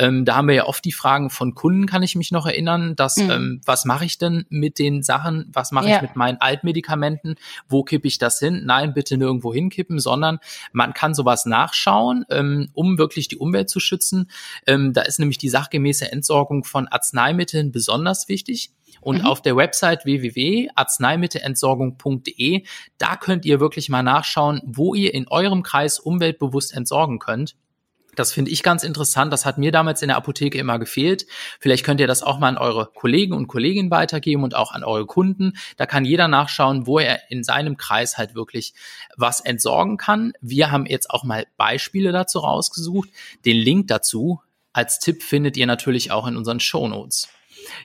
Ähm, 0.00 0.24
da 0.24 0.34
haben 0.34 0.48
wir 0.48 0.56
ja 0.56 0.66
oft 0.66 0.84
die 0.84 0.92
Fragen 0.92 1.30
von 1.30 1.54
Kunden, 1.54 1.86
kann 1.86 2.02
ich 2.02 2.16
mich 2.16 2.32
noch 2.32 2.44
erinnern, 2.44 2.96
dass 2.96 3.18
mhm. 3.18 3.30
ähm, 3.30 3.60
was 3.64 3.84
mache 3.84 4.04
ich 4.04 4.18
denn 4.18 4.46
mit 4.48 4.80
den 4.80 5.04
Sachen? 5.04 5.48
Was 5.52 5.70
mache 5.70 5.88
ja. 5.88 5.96
ich 5.96 6.02
mit 6.02 6.16
meinen 6.16 6.38
Altmedikamenten? 6.40 7.36
Wo 7.68 7.84
kippe 7.84 8.08
ich 8.08 8.18
das 8.18 8.40
hin? 8.40 8.62
Nein, 8.64 8.94
bitte 8.94 9.16
nirgendwo 9.16 9.54
hinkippen, 9.54 10.00
sondern 10.00 10.40
Man 10.72 10.94
kann 10.94 11.14
sowas 11.14 11.46
nachschauen, 11.46 12.24
ähm, 12.30 12.70
um 12.74 12.98
wirklich 12.98 13.28
die 13.28 13.36
Umwelt 13.36 13.70
zu 13.70 13.80
schützen. 13.80 14.30
Ähm, 14.66 14.92
da 14.92 15.02
ist 15.02 15.18
nämlich 15.18 15.38
die 15.38 15.48
sachgemäße 15.48 16.12
Entsorgung 16.12 16.64
von 16.64 16.86
Arzneimitteln 16.88 17.72
besonders 17.72 18.28
wichtig. 18.28 18.72
Und 19.00 19.20
mhm. 19.20 19.26
auf 19.26 19.42
der 19.42 19.56
Website 19.56 20.04
www.arzneimittelentsorgung.de, 20.04 22.64
da 22.98 23.16
könnt 23.16 23.44
ihr 23.44 23.58
wirklich 23.60 23.88
mal 23.88 24.02
nachschauen, 24.02 24.60
wo 24.64 24.94
ihr 24.94 25.14
in 25.14 25.28
eurem 25.28 25.62
Kreis 25.62 25.98
umweltbewusst 25.98 26.74
entsorgen 26.74 27.18
könnt. 27.18 27.56
Das 28.16 28.32
finde 28.32 28.50
ich 28.50 28.62
ganz 28.62 28.82
interessant. 28.82 29.32
Das 29.32 29.46
hat 29.46 29.58
mir 29.58 29.70
damals 29.70 30.02
in 30.02 30.08
der 30.08 30.16
Apotheke 30.16 30.58
immer 30.58 30.78
gefehlt. 30.78 31.26
Vielleicht 31.60 31.84
könnt 31.84 32.00
ihr 32.00 32.06
das 32.06 32.22
auch 32.22 32.38
mal 32.38 32.48
an 32.48 32.58
eure 32.58 32.86
Kollegen 32.86 33.34
und 33.34 33.46
Kolleginnen 33.46 33.90
weitergeben 33.90 34.42
und 34.42 34.56
auch 34.56 34.72
an 34.72 34.82
eure 34.82 35.06
Kunden. 35.06 35.52
Da 35.76 35.86
kann 35.86 36.04
jeder 36.04 36.26
nachschauen, 36.26 36.86
wo 36.86 36.98
er 36.98 37.30
in 37.30 37.44
seinem 37.44 37.76
Kreis 37.76 38.18
halt 38.18 38.34
wirklich 38.34 38.74
was 39.16 39.40
entsorgen 39.40 39.98
kann. 39.98 40.32
Wir 40.40 40.70
haben 40.70 40.86
jetzt 40.86 41.10
auch 41.10 41.24
mal 41.24 41.46
Beispiele 41.56 42.10
dazu 42.10 42.40
rausgesucht. 42.40 43.08
Den 43.44 43.58
Link 43.58 43.88
dazu 43.88 44.40
als 44.72 44.98
Tipp 44.98 45.22
findet 45.22 45.56
ihr 45.56 45.66
natürlich 45.66 46.10
auch 46.10 46.26
in 46.26 46.36
unseren 46.36 46.60
Show 46.60 46.88
Notes. 46.88 47.28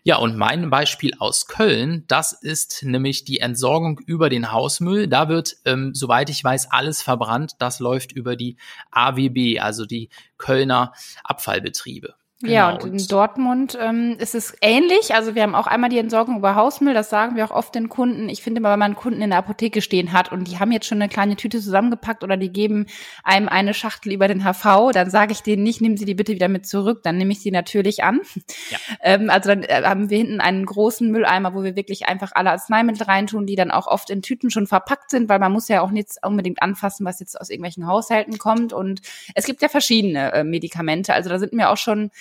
Ja, 0.03 0.17
und 0.17 0.37
mein 0.37 0.69
Beispiel 0.69 1.13
aus 1.19 1.47
Köln, 1.47 2.05
das 2.07 2.33
ist 2.33 2.83
nämlich 2.83 3.23
die 3.23 3.39
Entsorgung 3.39 3.99
über 4.05 4.29
den 4.29 4.51
Hausmüll. 4.51 5.07
Da 5.07 5.29
wird, 5.29 5.57
ähm, 5.65 5.93
soweit 5.93 6.29
ich 6.29 6.43
weiß, 6.43 6.71
alles 6.71 7.01
verbrannt. 7.01 7.53
Das 7.59 7.79
läuft 7.79 8.11
über 8.11 8.35
die 8.35 8.57
AWB, 8.91 9.59
also 9.59 9.85
die 9.85 10.09
Kölner 10.37 10.93
Abfallbetriebe. 11.23 12.15
Genau. 12.41 12.53
Ja, 12.53 12.69
und 12.71 12.85
in 12.85 13.07
Dortmund 13.07 13.77
ähm, 13.79 14.15
ist 14.17 14.33
es 14.33 14.55
ähnlich. 14.61 15.13
Also 15.13 15.35
wir 15.35 15.43
haben 15.43 15.53
auch 15.53 15.67
einmal 15.67 15.89
die 15.89 15.99
Entsorgung 15.99 16.37
über 16.37 16.55
Hausmüll, 16.55 16.93
das 16.93 17.09
sagen 17.09 17.35
wir 17.35 17.45
auch 17.45 17.55
oft 17.55 17.75
den 17.75 17.87
Kunden. 17.87 18.29
Ich 18.29 18.41
finde 18.41 18.59
immer, 18.59 18.71
wenn 18.71 18.79
man 18.79 18.91
einen 18.91 18.95
Kunden 18.95 19.21
in 19.21 19.29
der 19.29 19.39
Apotheke 19.39 19.81
stehen 19.81 20.11
hat 20.11 20.31
und 20.31 20.47
die 20.47 20.57
haben 20.57 20.71
jetzt 20.71 20.87
schon 20.87 21.01
eine 21.01 21.09
kleine 21.09 21.35
Tüte 21.35 21.61
zusammengepackt 21.61 22.23
oder 22.23 22.37
die 22.37 22.51
geben 22.51 22.87
einem 23.23 23.47
eine 23.47 23.73
Schachtel 23.73 24.11
über 24.13 24.27
den 24.27 24.43
HV, 24.43 24.91
dann 24.91 25.09
sage 25.09 25.33
ich 25.33 25.43
denen 25.43 25.63
nicht, 25.63 25.81
nehmen 25.81 25.97
Sie 25.97 26.05
die 26.05 26.15
bitte 26.15 26.33
wieder 26.33 26.47
mit 26.47 26.65
zurück, 26.65 27.03
dann 27.03 27.17
nehme 27.17 27.31
ich 27.31 27.41
sie 27.41 27.51
natürlich 27.51 28.03
an. 28.03 28.21
Ja. 28.69 28.77
Ähm, 29.03 29.29
also 29.29 29.49
dann 29.49 29.63
äh, 29.63 29.81
haben 29.83 30.09
wir 30.09 30.17
hinten 30.17 30.41
einen 30.41 30.65
großen 30.65 31.09
Mülleimer, 31.09 31.55
wo 31.55 31.63
wir 31.63 31.75
wirklich 31.75 32.07
einfach 32.07 32.33
alle 32.33 32.51
Arzneimittel 32.51 33.03
reintun, 33.03 33.47
die 33.47 33.55
dann 33.55 33.71
auch 33.71 33.87
oft 33.87 34.09
in 34.11 34.21
Tüten 34.21 34.51
schon 34.51 34.67
verpackt 34.67 35.09
sind, 35.09 35.27
weil 35.27 35.39
man 35.39 35.51
muss 35.51 35.67
ja 35.69 35.81
auch 35.81 35.89
nichts 35.89 36.17
unbedingt 36.23 36.61
anfassen, 36.61 37.05
was 37.05 37.19
jetzt 37.19 37.39
aus 37.39 37.49
irgendwelchen 37.49 37.87
Haushalten 37.87 38.37
kommt. 38.37 38.73
Und 38.73 39.01
es 39.33 39.45
gibt 39.45 39.61
ja 39.61 39.69
verschiedene 39.69 40.33
äh, 40.33 40.43
Medikamente. 40.43 41.13
Also 41.13 41.29
da 41.29 41.39
sind 41.39 41.53
mir 41.53 41.69
auch 41.69 41.77
schon 41.77 42.11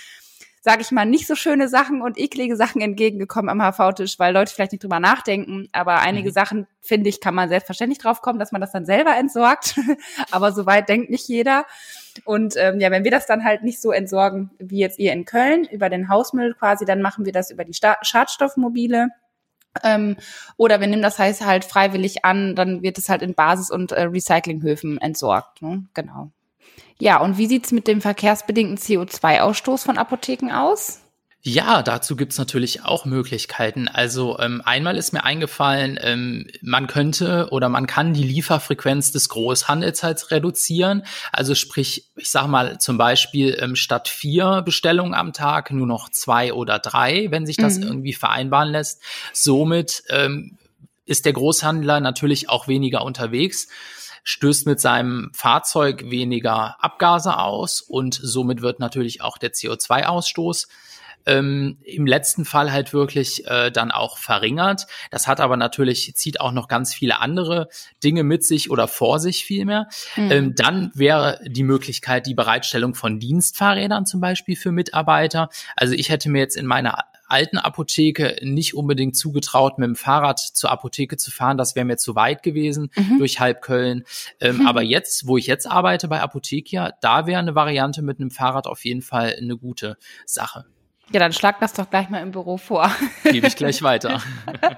sage 0.62 0.82
ich 0.82 0.90
mal, 0.90 1.06
nicht 1.06 1.26
so 1.26 1.34
schöne 1.34 1.68
Sachen 1.68 2.02
und 2.02 2.18
eklige 2.18 2.54
Sachen 2.54 2.82
entgegengekommen 2.82 3.48
am 3.48 3.62
HV-Tisch, 3.62 4.18
weil 4.18 4.34
Leute 4.34 4.52
vielleicht 4.52 4.72
nicht 4.72 4.84
drüber 4.84 5.00
nachdenken. 5.00 5.68
Aber 5.72 6.00
einige 6.00 6.28
mhm. 6.28 6.34
Sachen, 6.34 6.66
finde 6.80 7.08
ich, 7.08 7.20
kann 7.20 7.34
man 7.34 7.48
selbstverständlich 7.48 7.98
drauf 7.98 8.20
kommen, 8.20 8.38
dass 8.38 8.52
man 8.52 8.60
das 8.60 8.70
dann 8.70 8.84
selber 8.84 9.16
entsorgt. 9.16 9.80
aber 10.30 10.52
soweit 10.52 10.88
denkt 10.90 11.08
nicht 11.08 11.26
jeder. 11.28 11.64
Und 12.24 12.56
ähm, 12.58 12.78
ja, 12.78 12.90
wenn 12.90 13.04
wir 13.04 13.10
das 13.10 13.26
dann 13.26 13.44
halt 13.44 13.62
nicht 13.62 13.80
so 13.80 13.90
entsorgen 13.90 14.50
wie 14.58 14.78
jetzt 14.78 14.98
ihr 14.98 15.12
in 15.12 15.24
Köln, 15.24 15.64
über 15.64 15.88
den 15.88 16.10
Hausmüll 16.10 16.54
quasi, 16.54 16.84
dann 16.84 17.00
machen 17.00 17.24
wir 17.24 17.32
das 17.32 17.50
über 17.50 17.64
die 17.64 17.74
Sta 17.74 17.96
Schadstoffmobile. 18.02 19.08
Ähm, 19.82 20.16
oder 20.56 20.80
wir 20.80 20.88
nehmen 20.88 21.00
das 21.00 21.18
heißt 21.18 21.46
halt 21.46 21.64
freiwillig 21.64 22.24
an, 22.24 22.54
dann 22.54 22.82
wird 22.82 22.98
es 22.98 23.08
halt 23.08 23.22
in 23.22 23.34
Basis- 23.34 23.70
und 23.70 23.92
äh, 23.92 24.02
Recyclinghöfen 24.02 24.98
entsorgt. 24.98 25.62
Ne? 25.62 25.84
Genau. 25.94 26.32
Ja, 27.00 27.18
und 27.20 27.38
wie 27.38 27.46
sieht's 27.46 27.72
mit 27.72 27.88
dem 27.88 28.00
verkehrsbedingten 28.00 28.76
CO2-Ausstoß 28.76 29.84
von 29.84 29.98
Apotheken 29.98 30.52
aus? 30.52 31.00
Ja, 31.42 31.82
dazu 31.82 32.16
gibt's 32.16 32.36
natürlich 32.36 32.84
auch 32.84 33.06
Möglichkeiten. 33.06 33.88
Also 33.88 34.38
ähm, 34.38 34.60
einmal 34.62 34.98
ist 34.98 35.14
mir 35.14 35.24
eingefallen, 35.24 35.98
ähm, 36.02 36.46
man 36.60 36.86
könnte 36.86 37.48
oder 37.50 37.70
man 37.70 37.86
kann 37.86 38.12
die 38.12 38.24
Lieferfrequenz 38.24 39.10
des 39.12 39.30
Großhandels 39.30 40.02
halt 40.02 40.30
reduzieren. 40.30 41.02
Also 41.32 41.54
sprich, 41.54 42.10
ich 42.16 42.30
sag 42.30 42.46
mal 42.46 42.78
zum 42.78 42.98
Beispiel 42.98 43.56
ähm, 43.58 43.74
statt 43.74 44.08
vier 44.08 44.60
Bestellungen 44.60 45.14
am 45.14 45.32
Tag 45.32 45.70
nur 45.70 45.86
noch 45.86 46.10
zwei 46.10 46.52
oder 46.52 46.78
drei, 46.78 47.28
wenn 47.30 47.46
sich 47.46 47.56
das 47.56 47.78
mhm. 47.78 47.84
irgendwie 47.84 48.12
vereinbaren 48.12 48.68
lässt. 48.68 49.00
Somit 49.32 50.02
ähm, 50.10 50.58
ist 51.06 51.24
der 51.24 51.32
Großhandler 51.32 52.00
natürlich 52.00 52.50
auch 52.50 52.68
weniger 52.68 53.02
unterwegs 53.02 53.68
stößt 54.24 54.66
mit 54.66 54.80
seinem 54.80 55.30
Fahrzeug 55.34 56.10
weniger 56.10 56.76
Abgase 56.82 57.38
aus 57.38 57.80
und 57.80 58.14
somit 58.14 58.62
wird 58.62 58.80
natürlich 58.80 59.22
auch 59.22 59.38
der 59.38 59.52
CO2-Ausstoß 59.52 60.66
ähm, 61.26 61.78
im 61.84 62.06
letzten 62.06 62.44
Fall 62.44 62.72
halt 62.72 62.92
wirklich 62.92 63.46
äh, 63.46 63.70
dann 63.70 63.90
auch 63.90 64.18
verringert. 64.18 64.86
Das 65.10 65.26
hat 65.26 65.40
aber 65.40 65.56
natürlich, 65.56 66.14
zieht 66.14 66.40
auch 66.40 66.52
noch 66.52 66.68
ganz 66.68 66.94
viele 66.94 67.20
andere 67.20 67.68
Dinge 68.02 68.24
mit 68.24 68.44
sich 68.44 68.70
oder 68.70 68.88
vor 68.88 69.18
sich 69.18 69.44
vielmehr. 69.44 69.88
Mhm. 70.16 70.30
Ähm, 70.30 70.54
dann 70.54 70.90
wäre 70.94 71.40
die 71.46 71.62
Möglichkeit 71.62 72.26
die 72.26 72.34
Bereitstellung 72.34 72.94
von 72.94 73.18
Dienstfahrrädern 73.18 74.06
zum 74.06 74.20
Beispiel 74.20 74.56
für 74.56 74.72
Mitarbeiter. 74.72 75.50
Also 75.76 75.94
ich 75.94 76.08
hätte 76.08 76.30
mir 76.30 76.38
jetzt 76.38 76.56
in 76.56 76.66
meiner 76.66 77.04
alten 77.30 77.58
Apotheke 77.58 78.36
nicht 78.42 78.74
unbedingt 78.74 79.16
zugetraut, 79.16 79.78
mit 79.78 79.86
dem 79.86 79.96
Fahrrad 79.96 80.38
zur 80.40 80.70
Apotheke 80.70 81.16
zu 81.16 81.30
fahren. 81.30 81.58
Das 81.58 81.76
wäre 81.76 81.86
mir 81.86 81.96
zu 81.96 82.14
weit 82.14 82.42
gewesen 82.42 82.90
mhm. 82.96 83.18
durch 83.18 83.40
halb 83.40 83.62
Köln. 83.62 84.04
Ähm, 84.40 84.58
mhm. 84.58 84.66
Aber 84.66 84.82
jetzt, 84.82 85.26
wo 85.26 85.36
ich 85.36 85.46
jetzt 85.46 85.66
arbeite 85.66 86.08
bei 86.08 86.20
Apothekia, 86.20 86.92
da 87.00 87.26
wäre 87.26 87.40
eine 87.40 87.54
Variante 87.54 88.02
mit 88.02 88.20
einem 88.20 88.30
Fahrrad 88.30 88.66
auf 88.66 88.84
jeden 88.84 89.02
Fall 89.02 89.36
eine 89.38 89.56
gute 89.56 89.96
Sache. 90.26 90.66
Ja, 91.12 91.18
dann 91.18 91.32
schlag 91.32 91.58
das 91.58 91.72
doch 91.72 91.90
gleich 91.90 92.08
mal 92.08 92.22
im 92.22 92.30
Büro 92.30 92.56
vor. 92.56 92.88
Gebe 93.24 93.48
ich 93.48 93.56
gleich 93.56 93.82
weiter. 93.82 94.22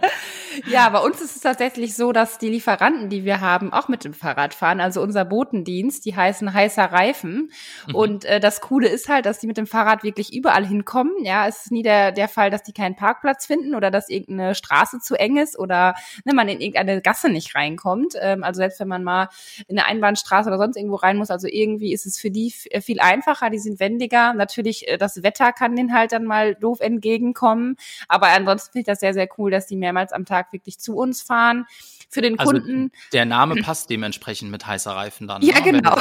ja, 0.66 0.88
bei 0.88 0.98
uns 0.98 1.20
ist 1.20 1.36
es 1.36 1.42
tatsächlich 1.42 1.94
so, 1.94 2.12
dass 2.12 2.38
die 2.38 2.48
Lieferanten, 2.48 3.10
die 3.10 3.26
wir 3.26 3.42
haben, 3.42 3.70
auch 3.70 3.88
mit 3.88 4.04
dem 4.04 4.14
Fahrrad 4.14 4.54
fahren. 4.54 4.80
Also 4.80 5.02
unser 5.02 5.26
Botendienst, 5.26 6.06
die 6.06 6.16
heißen 6.16 6.54
heißer 6.54 6.84
Reifen. 6.84 7.50
Mhm. 7.86 7.94
Und 7.94 8.24
äh, 8.24 8.40
das 8.40 8.62
Coole 8.62 8.88
ist 8.88 9.10
halt, 9.10 9.26
dass 9.26 9.40
die 9.40 9.46
mit 9.46 9.58
dem 9.58 9.66
Fahrrad 9.66 10.04
wirklich 10.04 10.32
überall 10.32 10.66
hinkommen. 10.66 11.12
Ja, 11.22 11.46
es 11.46 11.66
ist 11.66 11.70
nie 11.70 11.82
der, 11.82 12.12
der 12.12 12.28
Fall, 12.28 12.50
dass 12.50 12.62
die 12.62 12.72
keinen 12.72 12.96
Parkplatz 12.96 13.44
finden 13.44 13.74
oder 13.74 13.90
dass 13.90 14.08
irgendeine 14.08 14.54
Straße 14.54 15.00
zu 15.00 15.16
eng 15.16 15.36
ist 15.36 15.58
oder 15.58 15.94
ne, 16.24 16.32
man 16.32 16.48
in 16.48 16.62
irgendeine 16.62 17.02
Gasse 17.02 17.28
nicht 17.28 17.54
reinkommt. 17.54 18.14
Ähm, 18.18 18.42
also 18.42 18.58
selbst 18.58 18.80
wenn 18.80 18.88
man 18.88 19.04
mal 19.04 19.28
in 19.68 19.78
eine 19.78 19.86
Einbahnstraße 19.86 20.48
oder 20.48 20.58
sonst 20.58 20.76
irgendwo 20.76 20.96
rein 20.96 21.18
muss, 21.18 21.30
also 21.30 21.46
irgendwie 21.46 21.92
ist 21.92 22.06
es 22.06 22.18
für 22.18 22.30
die 22.30 22.50
viel 22.50 23.00
einfacher, 23.00 23.50
die 23.50 23.58
sind 23.58 23.80
wendiger. 23.80 24.32
Natürlich, 24.32 24.88
äh, 24.88 24.96
das 24.96 25.22
Wetter 25.22 25.52
kann 25.52 25.76
den 25.76 25.92
halt 25.92 26.12
dann 26.12 26.21
dann 26.22 26.28
mal 26.28 26.54
doof 26.54 26.80
entgegenkommen. 26.80 27.76
Aber 28.08 28.28
ansonsten 28.28 28.72
finde 28.72 28.80
ich 28.80 28.86
das 28.86 29.00
sehr, 29.00 29.14
sehr 29.14 29.28
cool, 29.38 29.50
dass 29.50 29.66
die 29.66 29.76
mehrmals 29.76 30.12
am 30.12 30.24
Tag 30.24 30.52
wirklich 30.52 30.78
zu 30.78 30.96
uns 30.96 31.22
fahren. 31.22 31.66
Für 32.08 32.20
den 32.20 32.38
also 32.38 32.52
Kunden. 32.52 32.92
Der 33.12 33.24
Name 33.24 33.56
passt 33.62 33.90
dementsprechend 33.90 34.50
mit 34.50 34.66
heißer 34.66 34.92
Reifen 34.92 35.26
dann. 35.26 35.42
Ja, 35.42 35.60
ne? 35.60 35.72
genau. 35.72 35.96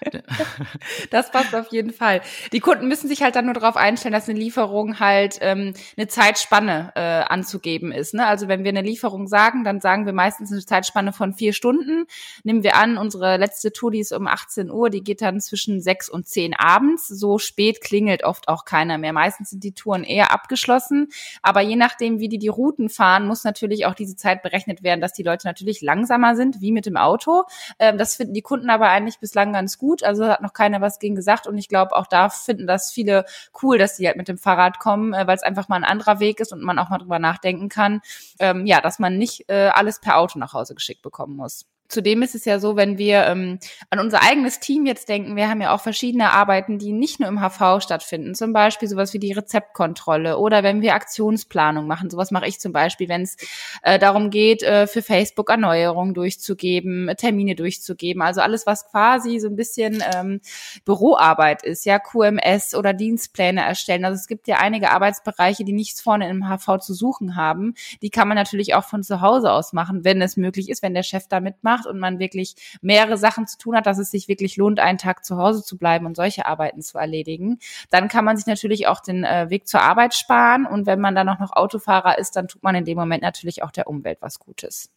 das 1.10 1.30
passt 1.30 1.54
auf 1.54 1.72
jeden 1.72 1.92
Fall. 1.92 2.20
Die 2.52 2.60
Kunden 2.60 2.88
müssen 2.88 3.08
sich 3.08 3.22
halt 3.22 3.36
dann 3.36 3.46
nur 3.46 3.54
darauf 3.54 3.76
einstellen, 3.76 4.12
dass 4.12 4.28
eine 4.28 4.38
Lieferung 4.38 5.00
halt 5.00 5.38
ähm, 5.40 5.74
eine 5.96 6.08
Zeitspanne 6.08 6.92
äh, 6.94 7.00
anzugeben 7.00 7.92
ist. 7.92 8.14
Ne? 8.14 8.26
Also 8.26 8.48
wenn 8.48 8.64
wir 8.64 8.70
eine 8.70 8.82
Lieferung 8.82 9.26
sagen, 9.26 9.64
dann 9.64 9.80
sagen 9.80 10.06
wir 10.06 10.12
meistens 10.12 10.52
eine 10.52 10.64
Zeitspanne 10.64 11.12
von 11.12 11.34
vier 11.34 11.52
Stunden. 11.52 12.06
Nehmen 12.44 12.62
wir 12.62 12.76
an, 12.76 12.98
unsere 12.98 13.36
letzte 13.36 13.72
Tour, 13.72 13.90
die 13.90 14.00
ist 14.00 14.12
um 14.12 14.26
18 14.26 14.70
Uhr, 14.70 14.90
die 14.90 15.02
geht 15.02 15.22
dann 15.22 15.40
zwischen 15.40 15.80
sechs 15.80 16.08
und 16.08 16.26
zehn 16.26 16.54
abends. 16.54 17.08
So 17.08 17.38
spät 17.38 17.80
klingelt 17.80 18.24
oft 18.24 18.48
auch 18.48 18.64
keiner 18.64 18.98
mehr. 18.98 19.12
Meistens 19.12 19.50
sind 19.50 19.64
die 19.64 19.72
Touren 19.72 20.04
eher 20.04 20.32
abgeschlossen. 20.32 21.08
Aber 21.42 21.60
je 21.60 21.76
nachdem, 21.76 22.20
wie 22.20 22.28
die 22.28 22.38
die 22.38 22.48
Routen 22.48 22.88
fahren, 22.88 23.26
muss 23.26 23.44
natürlich 23.44 23.86
auch 23.86 23.94
diese 23.94 24.16
Zeit 24.16 24.42
berechnet 24.42 24.82
werden, 24.82 25.00
dass 25.00 25.12
die 25.12 25.22
Leute 25.22 25.46
natürlich 25.46 25.82
langsamer 25.82 26.36
sind, 26.36 26.60
wie 26.60 26.72
mit 26.72 26.86
dem 26.86 26.96
Auto. 26.96 27.44
Ähm, 27.78 27.98
das 27.98 28.16
finden 28.16 28.34
die 28.34 28.42
Kunden 28.42 28.70
aber 28.70 28.88
eigentlich 28.88 29.18
bislang 29.18 29.52
ganz 29.52 29.78
gut 29.78 29.97
gut. 29.98 30.06
Also 30.06 30.26
hat 30.28 30.42
noch 30.42 30.52
keiner 30.52 30.80
was 30.80 30.98
gegen 30.98 31.14
gesagt. 31.14 31.46
Und 31.46 31.58
ich 31.58 31.68
glaube, 31.68 31.94
auch 31.96 32.06
da 32.06 32.28
finden 32.28 32.66
das 32.66 32.92
viele 32.92 33.24
cool, 33.62 33.78
dass 33.78 33.96
die 33.96 34.06
halt 34.06 34.16
mit 34.16 34.28
dem 34.28 34.38
Fahrrad 34.38 34.78
kommen, 34.78 35.14
äh, 35.14 35.26
weil 35.26 35.36
es 35.36 35.42
einfach 35.42 35.68
mal 35.68 35.76
ein 35.76 35.84
anderer 35.84 36.20
Weg 36.20 36.40
ist 36.40 36.52
und 36.52 36.62
man 36.62 36.78
auch 36.78 36.88
mal 36.88 36.98
drüber 36.98 37.18
nachdenken 37.18 37.68
kann, 37.68 38.00
ähm, 38.38 38.66
ja, 38.66 38.80
dass 38.80 38.98
man 38.98 39.18
nicht 39.18 39.48
äh, 39.48 39.70
alles 39.74 40.00
per 40.00 40.18
Auto 40.18 40.38
nach 40.38 40.54
Hause 40.54 40.74
geschickt 40.74 41.02
bekommen 41.02 41.36
muss. 41.36 41.66
Zudem 41.88 42.20
ist 42.20 42.34
es 42.34 42.44
ja 42.44 42.58
so, 42.58 42.76
wenn 42.76 42.98
wir 42.98 43.24
ähm, 43.24 43.58
an 43.88 43.98
unser 43.98 44.22
eigenes 44.22 44.60
Team 44.60 44.84
jetzt 44.84 45.08
denken, 45.08 45.36
wir 45.36 45.48
haben 45.48 45.62
ja 45.62 45.74
auch 45.74 45.80
verschiedene 45.80 46.32
Arbeiten, 46.32 46.78
die 46.78 46.92
nicht 46.92 47.18
nur 47.18 47.30
im 47.30 47.40
HV 47.40 47.82
stattfinden. 47.82 48.34
Zum 48.34 48.52
Beispiel 48.52 48.88
sowas 48.88 49.14
wie 49.14 49.18
die 49.18 49.32
Rezeptkontrolle 49.32 50.36
oder 50.36 50.62
wenn 50.62 50.82
wir 50.82 50.94
Aktionsplanung 50.94 51.86
machen. 51.86 52.10
Sowas 52.10 52.30
mache 52.30 52.46
ich 52.46 52.60
zum 52.60 52.72
Beispiel, 52.72 53.08
wenn 53.08 53.22
es 53.22 53.38
äh, 53.82 53.98
darum 53.98 54.28
geht, 54.28 54.62
äh, 54.62 54.86
für 54.86 55.00
Facebook 55.00 55.48
Erneuerungen 55.48 56.12
durchzugeben, 56.12 57.10
Termine 57.16 57.54
durchzugeben. 57.54 58.20
Also 58.20 58.42
alles, 58.42 58.66
was 58.66 58.86
quasi 58.90 59.38
so 59.38 59.48
ein 59.48 59.56
bisschen 59.56 60.04
ähm, 60.14 60.42
Büroarbeit 60.84 61.62
ist, 61.62 61.86
ja, 61.86 61.98
QMS 61.98 62.74
oder 62.74 62.92
Dienstpläne 62.92 63.64
erstellen. 63.64 64.04
Also 64.04 64.16
es 64.16 64.26
gibt 64.26 64.46
ja 64.46 64.58
einige 64.58 64.90
Arbeitsbereiche, 64.90 65.64
die 65.64 65.72
nichts 65.72 66.02
vorne 66.02 66.28
im 66.28 66.44
HV 66.50 66.80
zu 66.80 66.92
suchen 66.92 67.34
haben. 67.34 67.72
Die 68.02 68.10
kann 68.10 68.28
man 68.28 68.36
natürlich 68.36 68.74
auch 68.74 68.84
von 68.84 69.02
zu 69.02 69.22
Hause 69.22 69.52
aus 69.52 69.72
machen, 69.72 70.04
wenn 70.04 70.20
es 70.20 70.36
möglich 70.36 70.68
ist, 70.68 70.82
wenn 70.82 70.92
der 70.92 71.02
Chef 71.02 71.26
da 71.28 71.40
mitmacht 71.40 71.77
macht 71.78 71.86
und 71.86 71.98
man 71.98 72.18
wirklich 72.18 72.54
mehrere 72.80 73.16
Sachen 73.16 73.46
zu 73.46 73.58
tun 73.58 73.76
hat, 73.76 73.86
dass 73.86 73.98
es 73.98 74.10
sich 74.10 74.28
wirklich 74.28 74.56
lohnt, 74.56 74.80
einen 74.80 74.98
Tag 74.98 75.24
zu 75.24 75.36
Hause 75.36 75.62
zu 75.62 75.78
bleiben 75.78 76.06
und 76.06 76.16
solche 76.16 76.46
Arbeiten 76.46 76.82
zu 76.82 76.98
erledigen, 76.98 77.58
dann 77.90 78.08
kann 78.08 78.24
man 78.24 78.36
sich 78.36 78.46
natürlich 78.46 78.86
auch 78.86 79.00
den 79.00 79.24
äh, 79.24 79.50
Weg 79.50 79.66
zur 79.68 79.82
Arbeit 79.82 80.14
sparen. 80.14 80.66
Und 80.66 80.86
wenn 80.86 81.00
man 81.00 81.14
dann 81.14 81.28
auch 81.28 81.38
noch 81.38 81.52
Autofahrer 81.52 82.18
ist, 82.18 82.36
dann 82.36 82.48
tut 82.48 82.62
man 82.62 82.74
in 82.74 82.84
dem 82.84 82.98
Moment 82.98 83.22
natürlich 83.22 83.62
auch 83.62 83.70
der 83.70 83.86
Umwelt 83.86 84.18
was 84.20 84.38
Gutes. 84.38 84.90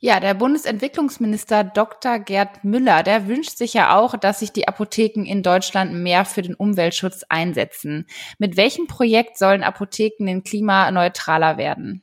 Ja, 0.00 0.20
der 0.20 0.34
Bundesentwicklungsminister 0.34 1.64
Dr. 1.64 2.18
Gerd 2.18 2.62
Müller, 2.62 3.02
der 3.02 3.26
wünscht 3.26 3.56
sich 3.56 3.72
ja 3.72 3.96
auch, 3.96 4.16
dass 4.18 4.40
sich 4.40 4.52
die 4.52 4.68
Apotheken 4.68 5.24
in 5.24 5.42
Deutschland 5.42 5.94
mehr 5.94 6.26
für 6.26 6.42
den 6.42 6.54
Umweltschutz 6.54 7.24
einsetzen. 7.30 8.06
Mit 8.38 8.58
welchem 8.58 8.86
Projekt 8.86 9.38
sollen 9.38 9.62
Apotheken 9.62 10.26
denn 10.26 10.44
klimaneutraler 10.44 11.56
werden? 11.56 12.02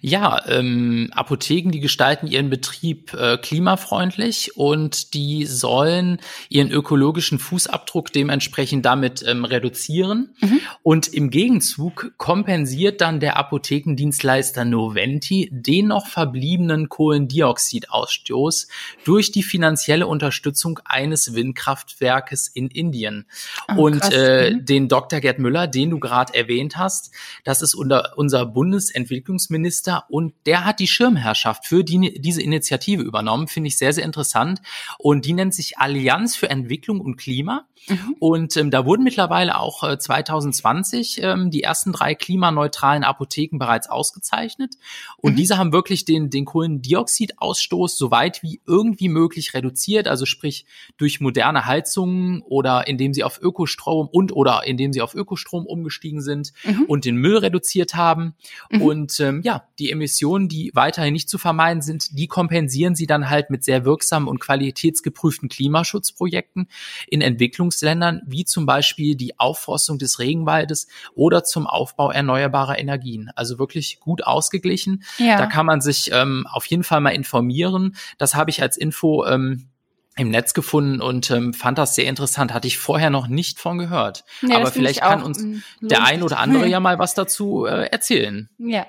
Ja, 0.00 0.42
ähm, 0.48 1.10
Apotheken, 1.14 1.70
die 1.70 1.80
gestalten 1.80 2.26
ihren 2.26 2.50
Betrieb 2.50 3.12
äh, 3.14 3.36
klimafreundlich 3.36 4.56
und 4.56 5.14
die 5.14 5.46
sollen 5.46 6.18
ihren 6.48 6.70
ökologischen 6.70 7.38
Fußabdruck 7.38 8.12
dementsprechend 8.12 8.84
damit 8.84 9.22
ähm, 9.26 9.44
reduzieren. 9.44 10.34
Mhm. 10.40 10.60
Und 10.82 11.08
im 11.08 11.30
Gegenzug 11.30 12.12
kompensiert 12.16 13.00
dann 13.00 13.20
der 13.20 13.36
Apothekendienstleister 13.36 14.64
Noventi 14.64 15.48
den 15.52 15.88
noch 15.88 16.06
verbliebenen 16.06 16.88
Kohlendioxidausstoß 16.88 18.68
durch 19.04 19.32
die 19.32 19.42
finanzielle 19.42 20.06
Unterstützung 20.06 20.80
eines 20.84 21.34
Windkraftwerkes 21.34 22.48
in 22.48 22.68
Indien. 22.68 23.26
Oh, 23.68 23.84
und 23.84 24.02
äh, 24.12 24.52
mhm. 24.52 24.64
den 24.64 24.88
Dr. 24.88 25.20
Gerd 25.20 25.38
Müller, 25.38 25.66
den 25.66 25.90
du 25.90 25.98
gerade 25.98 26.34
erwähnt 26.34 26.76
hast, 26.76 27.10
das 27.44 27.62
ist 27.62 27.74
unser 27.74 28.46
Bundesentwicklungsminister 28.46 29.59
Minister 29.60 30.04
und 30.08 30.34
der 30.46 30.64
hat 30.64 30.80
die 30.80 30.86
Schirmherrschaft 30.86 31.66
für 31.66 31.84
die, 31.84 32.20
diese 32.20 32.42
Initiative 32.42 33.02
übernommen, 33.02 33.48
finde 33.48 33.68
ich 33.68 33.78
sehr, 33.78 33.92
sehr 33.92 34.04
interessant. 34.04 34.60
Und 34.98 35.24
die 35.24 35.32
nennt 35.32 35.54
sich 35.54 35.78
Allianz 35.78 36.36
für 36.36 36.48
Entwicklung 36.50 37.00
und 37.00 37.16
Klima. 37.16 37.66
Mhm. 37.88 38.16
Und 38.18 38.56
ähm, 38.56 38.70
da 38.70 38.84
wurden 38.84 39.04
mittlerweile 39.04 39.58
auch 39.58 39.84
äh, 39.84 39.98
2020 39.98 41.22
ähm, 41.22 41.50
die 41.50 41.62
ersten 41.62 41.92
drei 41.92 42.14
klimaneutralen 42.14 43.04
Apotheken 43.04 43.58
bereits 43.58 43.88
ausgezeichnet. 43.88 44.74
Und 45.16 45.32
mhm. 45.32 45.36
diese 45.36 45.58
haben 45.58 45.72
wirklich 45.72 46.04
den, 46.04 46.30
den 46.30 46.44
Kohlendioxidausstoß 46.44 47.96
so 47.96 48.10
weit 48.10 48.42
wie 48.42 48.60
irgendwie 48.66 49.08
möglich 49.08 49.54
reduziert. 49.54 50.08
Also 50.08 50.26
sprich 50.26 50.66
durch 50.96 51.20
moderne 51.20 51.66
Heizungen 51.66 52.42
oder 52.42 52.86
indem 52.86 53.14
sie 53.14 53.24
auf 53.24 53.40
Ökostrom 53.40 54.08
und 54.10 54.32
oder 54.32 54.66
indem 54.66 54.92
sie 54.92 55.02
auf 55.02 55.14
Ökostrom 55.14 55.66
umgestiegen 55.66 56.20
sind 56.20 56.52
mhm. 56.64 56.84
und 56.84 57.04
den 57.04 57.16
Müll 57.16 57.38
reduziert 57.38 57.94
haben. 57.94 58.34
Mhm. 58.70 58.82
Und 58.82 59.20
ähm, 59.20 59.40
ja, 59.42 59.49
die 59.78 59.90
Emissionen, 59.90 60.48
die 60.48 60.70
weiterhin 60.74 61.12
nicht 61.12 61.28
zu 61.28 61.38
vermeiden 61.38 61.82
sind, 61.82 62.18
die 62.18 62.26
kompensieren 62.26 62.94
sie 62.94 63.06
dann 63.06 63.30
halt 63.30 63.50
mit 63.50 63.64
sehr 63.64 63.84
wirksamen 63.84 64.28
und 64.28 64.40
qualitätsgeprüften 64.40 65.48
Klimaschutzprojekten 65.48 66.68
in 67.08 67.20
Entwicklung 67.20 67.60
Entwicklungsländern, 67.60 68.22
wie 68.26 68.44
zum 68.44 68.66
Beispiel 68.66 69.16
die 69.16 69.38
Aufforstung 69.38 69.98
des 69.98 70.18
Regenwaldes 70.18 70.88
oder 71.14 71.44
zum 71.44 71.66
Aufbau 71.66 72.10
erneuerbarer 72.10 72.78
Energien. 72.78 73.30
Also 73.34 73.58
wirklich 73.58 74.00
gut 74.00 74.24
ausgeglichen. 74.24 75.02
Ja. 75.18 75.36
Da 75.36 75.46
kann 75.46 75.66
man 75.66 75.80
sich 75.80 76.10
ähm, 76.12 76.46
auf 76.50 76.66
jeden 76.66 76.84
Fall 76.84 77.00
mal 77.00 77.10
informieren. 77.10 77.96
Das 78.18 78.34
habe 78.34 78.50
ich 78.50 78.62
als 78.62 78.76
Info 78.76 79.26
ähm, 79.26 79.68
im 80.16 80.30
Netz 80.30 80.54
gefunden 80.54 81.00
und 81.00 81.30
ähm, 81.30 81.54
fand 81.54 81.78
das 81.78 81.94
sehr 81.94 82.06
interessant. 82.06 82.52
Hatte 82.52 82.66
ich 82.66 82.78
vorher 82.78 83.10
noch 83.10 83.28
nicht 83.28 83.58
von 83.58 83.78
gehört. 83.78 84.24
Nee, 84.42 84.54
Aber 84.54 84.66
vielleicht 84.66 85.00
kann 85.00 85.22
uns 85.22 85.44
der 85.80 86.04
ein 86.04 86.22
oder 86.22 86.38
andere 86.38 86.66
ja 86.68 86.80
mal 86.80 86.98
was 86.98 87.14
dazu 87.14 87.64
äh, 87.64 87.86
erzählen. 87.86 88.48
Ja, 88.58 88.86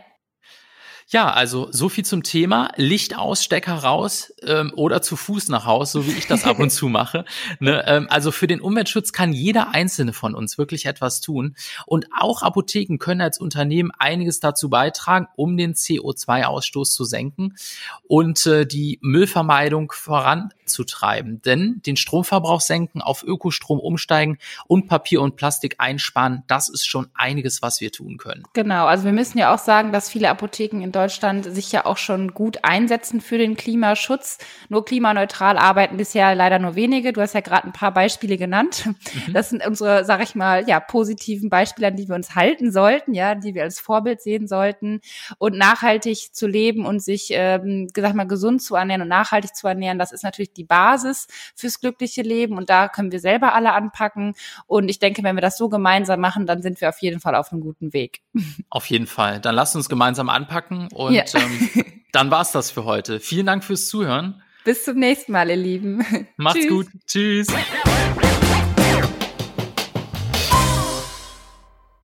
ja, 1.11 1.29
also 1.29 1.67
so 1.71 1.89
viel 1.89 2.05
zum 2.05 2.23
Thema. 2.23 2.71
Lichtausstecker 2.77 3.73
raus 3.73 4.33
ähm, 4.43 4.71
oder 4.77 5.01
zu 5.01 5.17
Fuß 5.17 5.49
nach 5.49 5.65
Haus, 5.65 5.91
so 5.91 6.07
wie 6.07 6.11
ich 6.11 6.25
das 6.25 6.45
ab 6.45 6.57
und 6.59 6.69
zu 6.71 6.87
mache. 6.87 7.25
Ne? 7.59 7.83
Ähm, 7.85 8.07
also 8.09 8.31
für 8.31 8.47
den 8.47 8.61
Umweltschutz 8.61 9.11
kann 9.11 9.33
jeder 9.33 9.73
einzelne 9.73 10.13
von 10.13 10.35
uns 10.35 10.57
wirklich 10.57 10.85
etwas 10.85 11.21
tun. 11.21 11.55
Und 11.85 12.07
auch 12.17 12.41
Apotheken 12.41 12.97
können 12.97 13.21
als 13.21 13.39
Unternehmen 13.39 13.91
einiges 13.97 14.39
dazu 14.39 14.69
beitragen, 14.69 15.27
um 15.35 15.57
den 15.57 15.73
CO2-Ausstoß 15.73 16.91
zu 16.91 17.03
senken 17.03 17.55
und 18.07 18.45
äh, 18.45 18.65
die 18.65 18.99
Müllvermeidung 19.01 19.91
voranzutreiben. 19.91 21.41
Denn 21.41 21.81
den 21.85 21.97
Stromverbrauch 21.97 22.61
senken, 22.61 23.01
auf 23.01 23.23
Ökostrom 23.23 23.79
umsteigen 23.79 24.37
und 24.67 24.87
Papier 24.87 25.21
und 25.21 25.35
Plastik 25.35 25.75
einsparen, 25.79 26.43
das 26.47 26.69
ist 26.69 26.87
schon 26.87 27.09
einiges, 27.13 27.61
was 27.61 27.81
wir 27.81 27.91
tun 27.91 28.17
können. 28.17 28.43
Genau, 28.53 28.85
also 28.85 29.03
wir 29.03 29.13
müssen 29.13 29.37
ja 29.37 29.53
auch 29.53 29.59
sagen, 29.59 29.91
dass 29.91 30.09
viele 30.09 30.29
Apotheken 30.29 30.81
in 30.81 30.91
Deutschland 30.91 31.00
Deutschland 31.01 31.45
sich 31.45 31.71
ja 31.71 31.85
auch 31.85 31.97
schon 31.97 32.33
gut 32.35 32.59
einsetzen 32.63 33.21
für 33.21 33.39
den 33.39 33.55
Klimaschutz. 33.55 34.37
Nur 34.69 34.85
klimaneutral 34.85 35.57
arbeiten 35.57 35.97
bisher 35.97 36.35
leider 36.35 36.59
nur 36.59 36.75
wenige. 36.75 37.11
Du 37.11 37.21
hast 37.21 37.33
ja 37.33 37.41
gerade 37.41 37.65
ein 37.65 37.73
paar 37.73 37.91
Beispiele 37.91 38.37
genannt. 38.37 38.85
Mhm. 38.85 39.33
Das 39.33 39.49
sind 39.49 39.65
unsere, 39.65 40.05
sag 40.05 40.21
ich 40.21 40.35
mal, 40.35 40.69
ja, 40.69 40.79
positiven 40.79 41.49
Beispiele, 41.49 41.87
an 41.87 41.95
die 41.95 42.07
wir 42.07 42.15
uns 42.15 42.35
halten 42.35 42.71
sollten, 42.71 43.13
ja, 43.13 43.33
die 43.33 43.55
wir 43.55 43.63
als 43.63 43.79
Vorbild 43.79 44.21
sehen 44.21 44.47
sollten. 44.47 45.01
Und 45.39 45.57
nachhaltig 45.57 46.33
zu 46.33 46.45
leben 46.45 46.85
und 46.85 47.01
sich, 47.01 47.29
ähm, 47.31 47.87
sag 47.95 48.13
mal, 48.13 48.27
gesund 48.27 48.61
zu 48.61 48.75
ernähren 48.75 49.01
und 49.01 49.07
nachhaltig 49.07 49.55
zu 49.55 49.67
ernähren, 49.67 49.97
das 49.97 50.11
ist 50.11 50.23
natürlich 50.23 50.53
die 50.53 50.65
Basis 50.65 51.27
fürs 51.55 51.79
glückliche 51.79 52.21
Leben. 52.21 52.57
Und 52.57 52.69
da 52.69 52.87
können 52.87 53.11
wir 53.11 53.19
selber 53.19 53.53
alle 53.53 53.73
anpacken. 53.73 54.33
Und 54.67 54.89
ich 54.89 54.99
denke, 54.99 55.23
wenn 55.23 55.35
wir 55.35 55.41
das 55.41 55.57
so 55.57 55.67
gemeinsam 55.67 56.19
machen, 56.19 56.45
dann 56.45 56.61
sind 56.61 56.79
wir 56.79 56.89
auf 56.89 57.01
jeden 57.01 57.19
Fall 57.19 57.33
auf 57.33 57.51
einem 57.51 57.61
guten 57.61 57.91
Weg. 57.91 58.21
Auf 58.69 58.85
jeden 58.85 59.07
Fall. 59.07 59.39
Dann 59.39 59.55
lasst 59.55 59.75
uns 59.75 59.89
gemeinsam 59.89 60.29
anpacken 60.29 60.89
und 60.91 61.13
ja. 61.13 61.23
ähm, 61.33 61.69
dann 62.11 62.31
war's 62.31 62.51
das 62.51 62.71
für 62.71 62.85
heute. 62.85 63.19
Vielen 63.19 63.45
Dank 63.45 63.63
fürs 63.63 63.87
Zuhören. 63.87 64.41
Bis 64.63 64.85
zum 64.85 64.97
nächsten 64.97 65.31
Mal, 65.31 65.49
ihr 65.49 65.55
Lieben. 65.55 66.05
Macht's 66.37 66.59
Tschüss. 66.61 66.69
gut. 66.69 66.87
Tschüss. 67.07 67.47